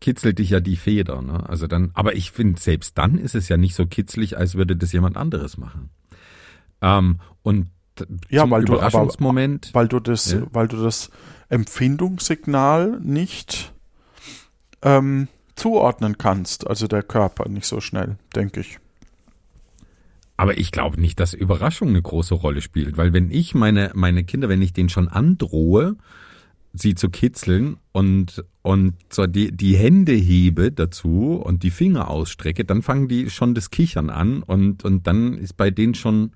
kitzelt 0.00 0.38
dich 0.38 0.50
ja 0.50 0.60
die 0.60 0.76
Feder, 0.76 1.20
ne? 1.20 1.48
Also 1.48 1.66
dann, 1.66 1.90
aber 1.94 2.14
ich 2.14 2.30
finde, 2.30 2.60
selbst 2.60 2.96
dann 2.96 3.18
ist 3.18 3.34
es 3.34 3.48
ja 3.48 3.56
nicht 3.56 3.74
so 3.74 3.86
kitzlig, 3.86 4.38
als 4.38 4.54
würde 4.54 4.76
das 4.76 4.92
jemand 4.92 5.16
anderes 5.16 5.56
machen. 5.58 5.90
Ähm, 6.80 7.18
und 7.42 7.70
Ja, 8.28 8.48
weil 8.50 8.64
du- 8.64 8.74
aber-. 8.80 9.08
Weil 9.74 9.88
du 9.88 9.98
das, 9.98 10.30
Ja. 10.32 10.42
weil 10.52 10.68
du 10.68 10.76
das 10.80 11.10
Empfindungssignal 11.48 13.00
nicht 13.02 13.72
ähm, 14.82 15.26
zuordnen 15.56 16.18
kannst, 16.18 16.66
also 16.68 16.86
der 16.86 17.02
Körper 17.02 17.48
nicht 17.48 17.66
so 17.66 17.80
schnell, 17.80 18.16
denke 18.36 18.60
ich. 18.60 18.78
Aber 20.36 20.58
ich 20.58 20.70
glaube 20.70 21.00
nicht, 21.00 21.18
dass 21.18 21.32
Überraschung 21.32 21.88
eine 21.88 22.02
große 22.02 22.34
Rolle 22.34 22.60
spielt, 22.60 22.96
weil 22.98 23.12
wenn 23.14 23.30
ich 23.30 23.54
meine, 23.54 23.90
meine 23.94 24.22
Kinder, 24.22 24.48
wenn 24.50 24.60
ich 24.62 24.74
denen 24.74 24.90
schon 24.90 25.08
androhe, 25.08 25.96
sie 26.80 26.94
zu 26.94 27.10
kitzeln 27.10 27.76
und, 27.92 28.44
und 28.62 28.94
so 29.10 29.26
die, 29.26 29.52
die 29.52 29.76
Hände 29.76 30.12
hebe 30.12 30.72
dazu 30.72 31.34
und 31.34 31.62
die 31.62 31.70
Finger 31.70 32.08
ausstrecke, 32.08 32.64
dann 32.64 32.82
fangen 32.82 33.08
die 33.08 33.30
schon 33.30 33.54
das 33.54 33.70
Kichern 33.70 34.10
an 34.10 34.42
und, 34.42 34.84
und 34.84 35.06
dann 35.06 35.34
ist 35.34 35.56
bei 35.56 35.70
denen 35.70 35.94
schon 35.94 36.32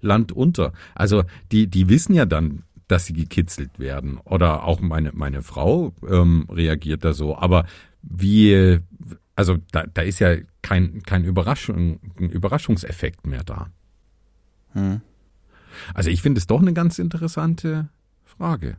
Land 0.00 0.32
unter. 0.32 0.72
Also 0.94 1.24
die, 1.52 1.66
die 1.66 1.88
wissen 1.88 2.14
ja 2.14 2.26
dann, 2.26 2.64
dass 2.88 3.06
sie 3.06 3.12
gekitzelt 3.12 3.78
werden. 3.78 4.18
Oder 4.24 4.64
auch 4.64 4.80
meine, 4.80 5.12
meine 5.12 5.42
Frau 5.42 5.94
ähm, 6.08 6.46
reagiert 6.50 7.04
da 7.04 7.12
so. 7.12 7.36
Aber 7.36 7.66
wie, 8.02 8.80
also 9.36 9.58
da, 9.70 9.84
da 9.86 10.02
ist 10.02 10.18
ja 10.18 10.36
kein, 10.62 11.02
kein 11.02 11.24
Überraschung, 11.24 12.00
Überraschungseffekt 12.18 13.26
mehr 13.26 13.44
da. 13.44 13.68
Hm. 14.72 15.00
Also 15.94 16.10
ich 16.10 16.20
finde 16.22 16.38
es 16.38 16.46
doch 16.46 16.60
eine 16.60 16.72
ganz 16.72 16.98
interessante 16.98 17.88
Frage. 18.24 18.76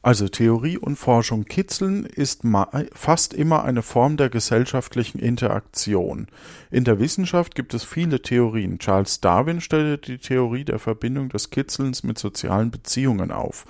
Also 0.00 0.28
Theorie 0.28 0.78
und 0.78 0.96
Forschung 0.96 1.44
kitzeln 1.44 2.04
ist 2.04 2.44
ma- 2.44 2.70
fast 2.92 3.34
immer 3.34 3.64
eine 3.64 3.82
Form 3.82 4.16
der 4.16 4.30
gesellschaftlichen 4.30 5.18
Interaktion. 5.18 6.28
In 6.70 6.84
der 6.84 7.00
Wissenschaft 7.00 7.54
gibt 7.56 7.74
es 7.74 7.82
viele 7.82 8.22
Theorien. 8.22 8.78
Charles 8.78 9.20
Darwin 9.20 9.60
stellte 9.60 10.12
die 10.12 10.18
Theorie 10.18 10.64
der 10.64 10.78
Verbindung 10.78 11.30
des 11.30 11.50
Kitzelns 11.50 12.04
mit 12.04 12.18
sozialen 12.18 12.70
Beziehungen 12.70 13.32
auf. 13.32 13.64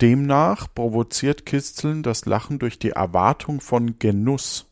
Demnach 0.00 0.66
provoziert 0.74 1.46
Kitzeln 1.46 2.02
das 2.02 2.26
Lachen 2.26 2.58
durch 2.58 2.80
die 2.80 2.90
Erwartung 2.90 3.60
von 3.60 4.00
Genuss. 4.00 4.66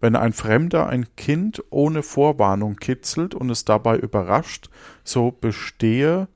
Wenn 0.00 0.14
ein 0.14 0.34
Fremder 0.34 0.88
ein 0.88 1.06
Kind 1.16 1.64
ohne 1.70 2.02
Vorwarnung 2.02 2.76
kitzelt 2.76 3.34
und 3.34 3.48
es 3.48 3.64
dabei 3.64 3.96
überrascht, 3.96 4.68
so 5.04 5.32
bestehe 5.32 6.28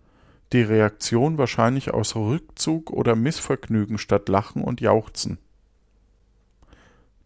die 0.53 0.63
Reaktion 0.63 1.39
wahrscheinlich 1.39 1.93
aus 1.93 2.15
Rückzug 2.15 2.91
oder 2.91 3.17
Missvergnügen 3.17 3.99
statt 3.99 4.29
Lachen 4.29 4.63
und 4.63 4.81
Jauchzen. 4.81 5.39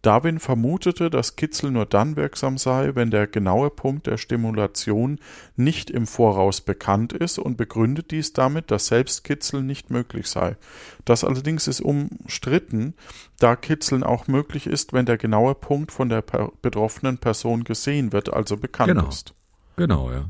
Darwin 0.03 0.39
vermutete, 0.39 1.11
dass 1.11 1.35
Kitzel 1.35 1.73
nur 1.73 1.85
dann 1.85 2.15
wirksam 2.15 2.59
sei, 2.59 2.95
wenn 2.95 3.11
der 3.11 3.27
genaue 3.27 3.71
Punkt 3.71 4.07
der 4.07 4.19
Stimulation 4.19 5.19
nicht 5.57 5.91
im 5.91 6.07
Voraus 6.07 6.61
bekannt 6.61 7.13
ist 7.13 7.41
und 7.41 7.57
begründet 7.57 8.13
dies 8.13 8.33
damit, 8.33 8.71
dass 8.71 8.87
Selbstkitzeln 8.87 9.67
nicht 9.67 9.91
möglich 9.91 10.29
sei. 10.29 10.57
Das 11.05 11.25
allerdings 11.25 11.67
ist 11.67 11.81
umstritten, 11.81 12.95
da 13.41 13.57
Kitzeln 13.57 14.05
auch 14.05 14.29
möglich 14.29 14.69
ist, 14.69 14.93
wenn 14.93 15.07
der 15.07 15.19
genaue 15.19 15.57
Punkt 15.57 15.91
von 15.91 16.09
der 16.09 16.23
per 16.23 16.53
betroffenen 16.63 17.19
Person 17.19 17.65
gesehen 17.65 18.13
wird, 18.13 18.33
also 18.33 18.57
bekannt 18.57 18.91
Genau. 18.91 19.09
ist. 19.09 19.35
Genau, 19.75 20.13
ja. 20.13 20.27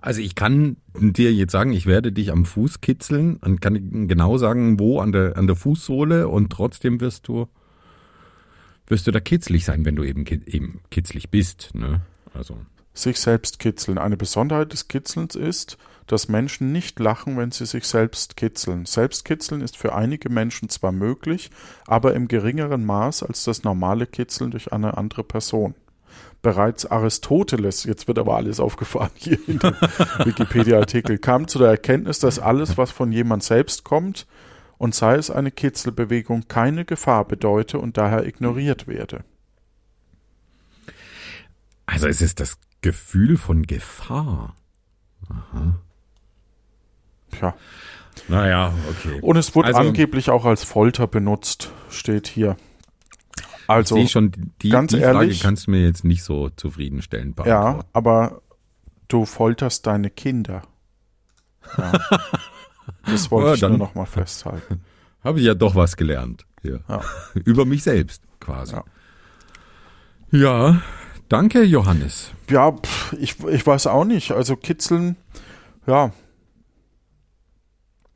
Also 0.00 0.20
ich 0.20 0.34
kann 0.34 0.76
dir 0.94 1.32
jetzt 1.32 1.52
sagen, 1.52 1.72
ich 1.72 1.86
werde 1.86 2.12
dich 2.12 2.32
am 2.32 2.44
Fuß 2.44 2.80
kitzeln 2.80 3.36
und 3.36 3.60
kann 3.60 4.08
genau 4.08 4.38
sagen, 4.38 4.78
wo 4.78 5.00
an 5.00 5.12
der, 5.12 5.36
an 5.36 5.46
der 5.46 5.56
Fußsohle 5.56 6.28
und 6.28 6.50
trotzdem 6.50 7.00
wirst 7.00 7.28
du, 7.28 7.48
wirst 8.86 9.06
du 9.06 9.10
da 9.10 9.20
kitzlig 9.20 9.64
sein, 9.64 9.84
wenn 9.84 9.96
du 9.96 10.04
eben, 10.04 10.24
eben 10.26 10.80
kitzlig 10.90 11.30
bist, 11.30 11.70
ne? 11.74 12.00
Also. 12.32 12.56
Sich 12.94 13.18
selbst 13.18 13.58
kitzeln. 13.58 13.98
Eine 13.98 14.16
Besonderheit 14.16 14.72
des 14.72 14.88
Kitzelns 14.88 15.34
ist, 15.34 15.78
dass 16.06 16.28
Menschen 16.28 16.72
nicht 16.72 16.98
lachen, 16.98 17.36
wenn 17.36 17.52
sie 17.52 17.66
sich 17.66 17.84
selbst 17.84 18.36
kitzeln. 18.36 18.84
Selbstkitzeln 18.84 19.60
ist 19.60 19.76
für 19.76 19.94
einige 19.94 20.28
Menschen 20.28 20.68
zwar 20.68 20.90
möglich, 20.90 21.50
aber 21.86 22.14
im 22.14 22.26
geringeren 22.26 22.84
Maß 22.84 23.22
als 23.22 23.44
das 23.44 23.62
normale 23.62 24.06
Kitzeln 24.06 24.50
durch 24.50 24.72
eine 24.72 24.96
andere 24.96 25.22
Person. 25.22 25.74
Bereits 26.42 26.86
Aristoteles, 26.86 27.84
jetzt 27.84 28.08
wird 28.08 28.18
aber 28.18 28.36
alles 28.36 28.60
aufgefahren 28.60 29.10
hier 29.14 29.38
in 29.46 29.58
dem 29.58 29.74
Wikipedia-Artikel, 30.24 31.18
kam 31.18 31.48
zu 31.48 31.58
der 31.58 31.68
Erkenntnis, 31.68 32.18
dass 32.18 32.38
alles, 32.38 32.78
was 32.78 32.90
von 32.90 33.12
jemand 33.12 33.42
selbst 33.42 33.84
kommt 33.84 34.26
und 34.78 34.94
sei 34.94 35.16
es 35.16 35.30
eine 35.30 35.50
Kitzelbewegung, 35.50 36.48
keine 36.48 36.86
Gefahr 36.86 37.26
bedeute 37.26 37.78
und 37.78 37.98
daher 37.98 38.26
ignoriert 38.26 38.86
werde. 38.88 39.22
Also 41.84 42.06
es 42.08 42.22
ist 42.22 42.40
das 42.40 42.56
Gefühl 42.80 43.36
von 43.36 43.66
Gefahr. 43.66 44.54
Tja. 47.32 47.54
Naja, 48.28 48.72
okay. 48.88 49.18
Und 49.20 49.36
es 49.36 49.54
wurde 49.54 49.68
Also- 49.68 49.80
angeblich 49.80 50.30
auch 50.30 50.46
als 50.46 50.64
Folter 50.64 51.06
benutzt, 51.06 51.70
steht 51.90 52.26
hier. 52.28 52.56
Also, 53.70 53.96
ich 53.96 54.02
sehe 54.02 54.08
schon, 54.08 54.32
die, 54.62 54.68
ganz 54.70 54.92
die 54.92 55.00
Frage 55.00 55.18
ehrlich- 55.18 55.40
kannst 55.42 55.66
du 55.66 55.70
mir 55.72 55.82
jetzt 55.84 56.04
nicht 56.04 56.22
so 56.22 56.48
zufriedenstellend 56.50 57.38
ja, 57.38 57.44
beantworten. 57.44 57.88
aber 57.92 58.42
du 59.08 59.24
folterst 59.24 59.86
deine 59.86 60.10
Kinder. 60.10 60.62
Ja. 61.76 61.92
Das 63.06 63.30
wollte 63.30 63.48
Ja, 63.48 63.54
ich 63.54 63.60
dann- 63.60 63.70
nur 63.72 63.78
noch 63.78 63.94
mal 63.94 64.06
festhalten. 64.06 64.80
Habe 65.24 65.38
ich 65.40 65.46
ja 65.46 65.54
doch 65.54 65.74
was 65.74 65.96
gelernt. 65.96 66.46
Hier. 66.62 66.80
Ja. 66.88 67.00
Über 67.44 67.64
mich 67.64 67.82
selbst 67.82 68.22
quasi. 68.40 68.74
Ja. 68.74 68.84
Ja, 70.32 70.80
danke 71.28 71.62
Johannes. 71.64 72.32
Ja, 72.48 72.74
ich, 73.18 73.38
ich 73.44 73.66
weiß 73.66 73.86
auch 73.88 74.04
nicht. 74.04 74.30
Also 74.32 74.56
Kitzeln, 74.56 75.16
ja. 75.86 76.12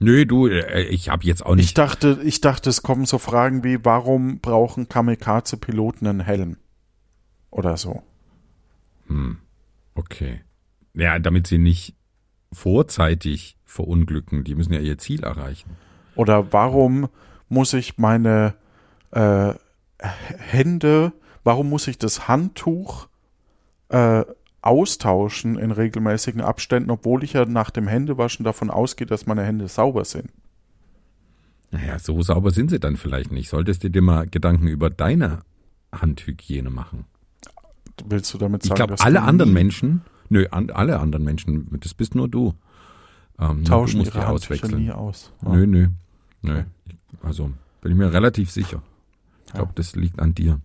Nö, 0.05 0.27
du, 0.27 0.47
äh, 0.49 0.83
ich 0.85 1.09
habe 1.09 1.25
jetzt 1.25 1.45
auch 1.45 1.53
Ich 1.53 1.57
nicht. 1.57 1.79
dachte, 1.79 2.21
ich 2.25 2.41
dachte, 2.41 2.71
es 2.71 2.83
kommen 2.83 3.07
so 3.07 3.19
Fragen 3.19 3.65
wie, 3.65 3.85
warum 3.85 4.41
brauchen 4.41 4.89
Kamikaze-Piloten 4.89 6.07
einen 6.07 6.21
Helm? 6.21 6.57
Oder 7.51 7.77
so. 7.77 8.03
Okay. 9.95 10.41
Ja, 10.95 11.19
damit 11.19 11.47
sie 11.47 11.59
nicht 11.59 11.95
vorzeitig 12.53 13.57
verunglücken. 13.65 14.45
Die 14.45 14.55
müssen 14.55 14.73
ja 14.73 14.81
ihr 14.81 14.99
Ziel 14.99 15.25
erreichen. 15.25 15.77
Oder 16.15 16.53
warum 16.53 17.09
muss 17.49 17.73
ich 17.73 17.99
meine 17.99 18.55
äh, 19.11 19.55
Hände, 19.99 21.13
warum 21.43 21.69
muss 21.69 21.87
ich 21.89 21.99
das 21.99 22.29
Handtuch 22.29 23.09
äh, 23.89 24.25
austauschen 24.65 25.59
in 25.59 25.71
regelmäßigen 25.71 26.41
Abständen, 26.41 26.91
obwohl 26.91 27.23
ich 27.25 27.35
ja 27.35 27.45
nach 27.45 27.71
dem 27.71 27.87
Händewaschen 27.87 28.45
davon 28.45 28.71
ausgehe, 28.71 29.07
dass 29.07 29.27
meine 29.27 29.43
Hände 29.43 29.69
sauber 29.69 30.05
sind? 30.05 30.31
Naja, 31.71 31.99
so 31.99 32.23
sauber 32.23 32.51
sind 32.51 32.71
sie 32.71 32.79
dann 32.81 32.97
vielleicht 32.97 33.33
nicht. 33.33 33.49
Solltest 33.49 33.83
du 33.85 33.91
dir 33.91 34.03
mal 34.03 34.27
Gedanken 34.27 34.69
über 34.69 34.91
deine 34.91 35.43
Handhygiene 35.93 36.71
machen. 36.71 37.05
Willst 38.05 38.33
du 38.33 38.39
damit 38.39 38.63
Ich 38.65 38.69
sagen, 38.69 38.77
glaube, 38.77 38.93
dass 38.93 39.01
alle 39.03 39.23
anderen 39.23 39.53
Menschen, 39.53 40.03
nö, 40.29 40.47
an, 40.51 40.71
alle 40.71 40.99
anderen 40.99 41.25
Menschen, 41.25 41.69
das 41.81 41.95
bist 41.95 42.15
nur 42.15 42.29
du. 42.29 42.55
Ähm, 43.39 43.65
tauschen 43.65 43.95
du 43.95 43.99
musst 44.05 44.15
die 44.15 44.19
ihre 44.19 44.29
auswechseln. 44.29 44.83
nie 44.85 44.91
aus? 44.93 45.33
Ja. 45.43 45.51
Nö, 45.53 45.67
nö, 45.67 45.89
nö. 46.43 46.63
Also 47.23 47.51
bin 47.81 47.93
ich 47.93 47.99
mir 47.99 48.13
relativ 48.13 48.51
sicher. 48.51 48.83
Ich 49.47 49.53
Ja. 49.53 49.59
glaube, 49.59 49.73
das 49.75 49.95
liegt 49.97 50.21
an 50.21 50.35
dir. 50.35 50.61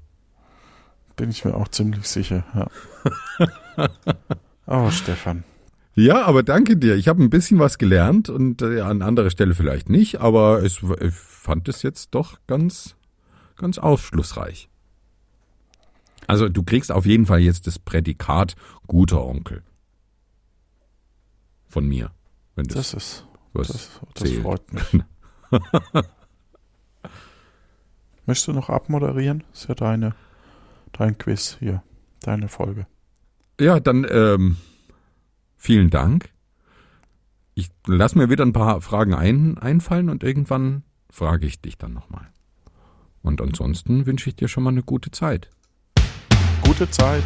Bin 1.16 1.30
ich 1.32 1.44
mir 1.44 1.54
auch 1.56 1.68
ziemlich 1.68 2.08
sicher, 2.08 2.46
ja. 2.54 2.68
oh, 4.68 4.90
Stefan. 4.90 5.44
Ja, 5.96 6.26
aber 6.26 6.44
danke 6.44 6.78
dir. 6.78 6.96
Ich 6.96 7.08
habe 7.08 7.22
ein 7.22 7.30
bisschen 7.30 7.60
was 7.60 7.78
gelernt 7.78 8.30
und 8.30 8.62
äh, 8.62 8.82
an 8.82 9.02
anderer 9.02 9.30
Stelle 9.30 9.54
vielleicht 9.54 9.90
nicht, 9.90 10.22
aber 10.22 10.64
es, 10.64 10.82
ich 11.02 11.14
fand 11.14 11.68
es 11.68 11.82
jetzt 11.82 12.16
doch 12.16 12.38
ganz, 12.48 12.96
ganz 13.58 13.78
aufschlussreich. 13.78 14.70
Also 16.28 16.48
du 16.48 16.64
kriegst 16.64 16.92
auf 16.92 17.06
jeden 17.06 17.26
Fall 17.26 17.40
jetzt 17.40 17.68
das 17.68 17.80
Prädikat 17.80 18.56
guter 18.88 19.26
Onkel. 19.26 19.64
Von 21.68 21.88
mir. 21.88 22.12
Wenn 22.56 22.66
das, 22.66 22.92
Das 22.92 22.94
ist, 22.94 23.28
was 23.54 23.68
das, 23.68 23.90
das 24.14 24.32
freut 24.34 24.74
mich. 24.74 25.04
Möchtest 28.26 28.48
du 28.48 28.54
noch 28.54 28.70
abmoderieren? 28.70 29.44
ist 29.54 29.68
ja 29.68 29.76
deine, 29.76 30.14
dein 30.94 31.18
Quiz 31.18 31.58
hier, 31.60 31.84
deine 32.22 32.48
Folge. 32.48 32.86
Ja, 33.60 33.80
dann 33.80 34.08
ähm, 34.10 34.58
vielen 35.58 35.90
Dank. 35.90 36.30
Ich 37.56 37.70
lass 37.86 38.16
mir 38.16 38.30
wieder 38.30 38.46
ein 38.46 38.54
paar 38.54 38.80
Fragen 38.80 39.14
ein, 39.14 39.58
einfallen 39.58 40.10
und 40.10 40.24
irgendwann 40.24 40.84
frage 41.10 41.46
ich 41.46 41.62
dich 41.62 41.78
dann 41.78 41.94
nochmal. 41.94 42.30
Und 43.22 43.42
ansonsten 43.42 44.06
wünsche 44.06 44.30
ich 44.30 44.38
dir 44.38 44.48
schon 44.48 44.64
mal 44.64 44.70
eine 44.70 44.84
gute 44.84 45.12
Zeit. 45.12 45.50
Gute 46.64 46.90
Zeit. 46.90 47.26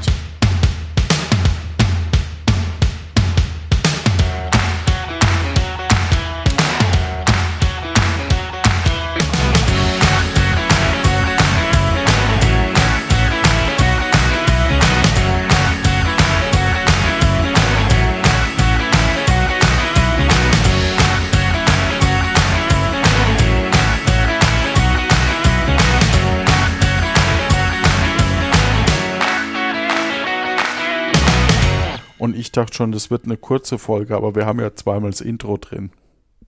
Dachte 32.53 32.73
schon, 32.73 32.91
das 32.91 33.11
wird 33.11 33.25
eine 33.25 33.37
kurze 33.37 33.77
Folge, 33.77 34.15
aber 34.15 34.35
wir 34.35 34.45
haben 34.45 34.59
ja 34.59 34.73
zweimal 34.73 35.11
das 35.11 35.21
Intro 35.21 35.57
drin. 35.57 35.91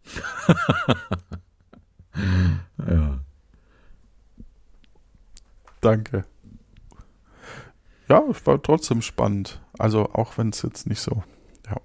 Ja. 2.78 3.20
Danke. 5.82 6.26
Ja, 8.08 8.24
es 8.30 8.46
war 8.46 8.62
trotzdem 8.62 9.02
spannend. 9.02 9.62
Also 9.78 10.12
auch 10.14 10.38
wenn 10.38 10.50
es 10.50 10.62
jetzt 10.62 10.88
nicht 10.88 11.02
so 11.02 11.24
ja, 11.68 11.78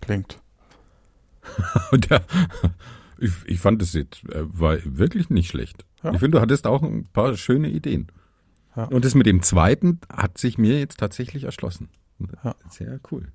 klingt. 0.00 0.40
Der, 1.92 2.24
ich, 3.18 3.32
ich 3.46 3.60
fand 3.60 3.82
es 3.82 3.92
jetzt 3.94 4.24
äh, 4.30 4.44
war 4.46 4.78
wirklich 4.84 5.30
nicht 5.30 5.48
schlecht. 5.48 5.84
Ja. 6.02 6.12
Ich 6.12 6.18
finde, 6.18 6.38
du 6.38 6.40
hattest 6.40 6.66
auch 6.66 6.82
ein 6.82 7.06
paar 7.12 7.36
schöne 7.36 7.68
Ideen. 7.68 8.08
Ja. 8.76 8.84
Und 8.84 9.04
das 9.04 9.14
mit 9.14 9.26
dem 9.26 9.42
zweiten 9.42 10.00
hat 10.08 10.38
sich 10.38 10.58
mir 10.58 10.78
jetzt 10.78 10.98
tatsächlich 10.98 11.44
erschlossen. 11.44 11.88
Sehr 12.68 13.00
cool. 13.10 13.32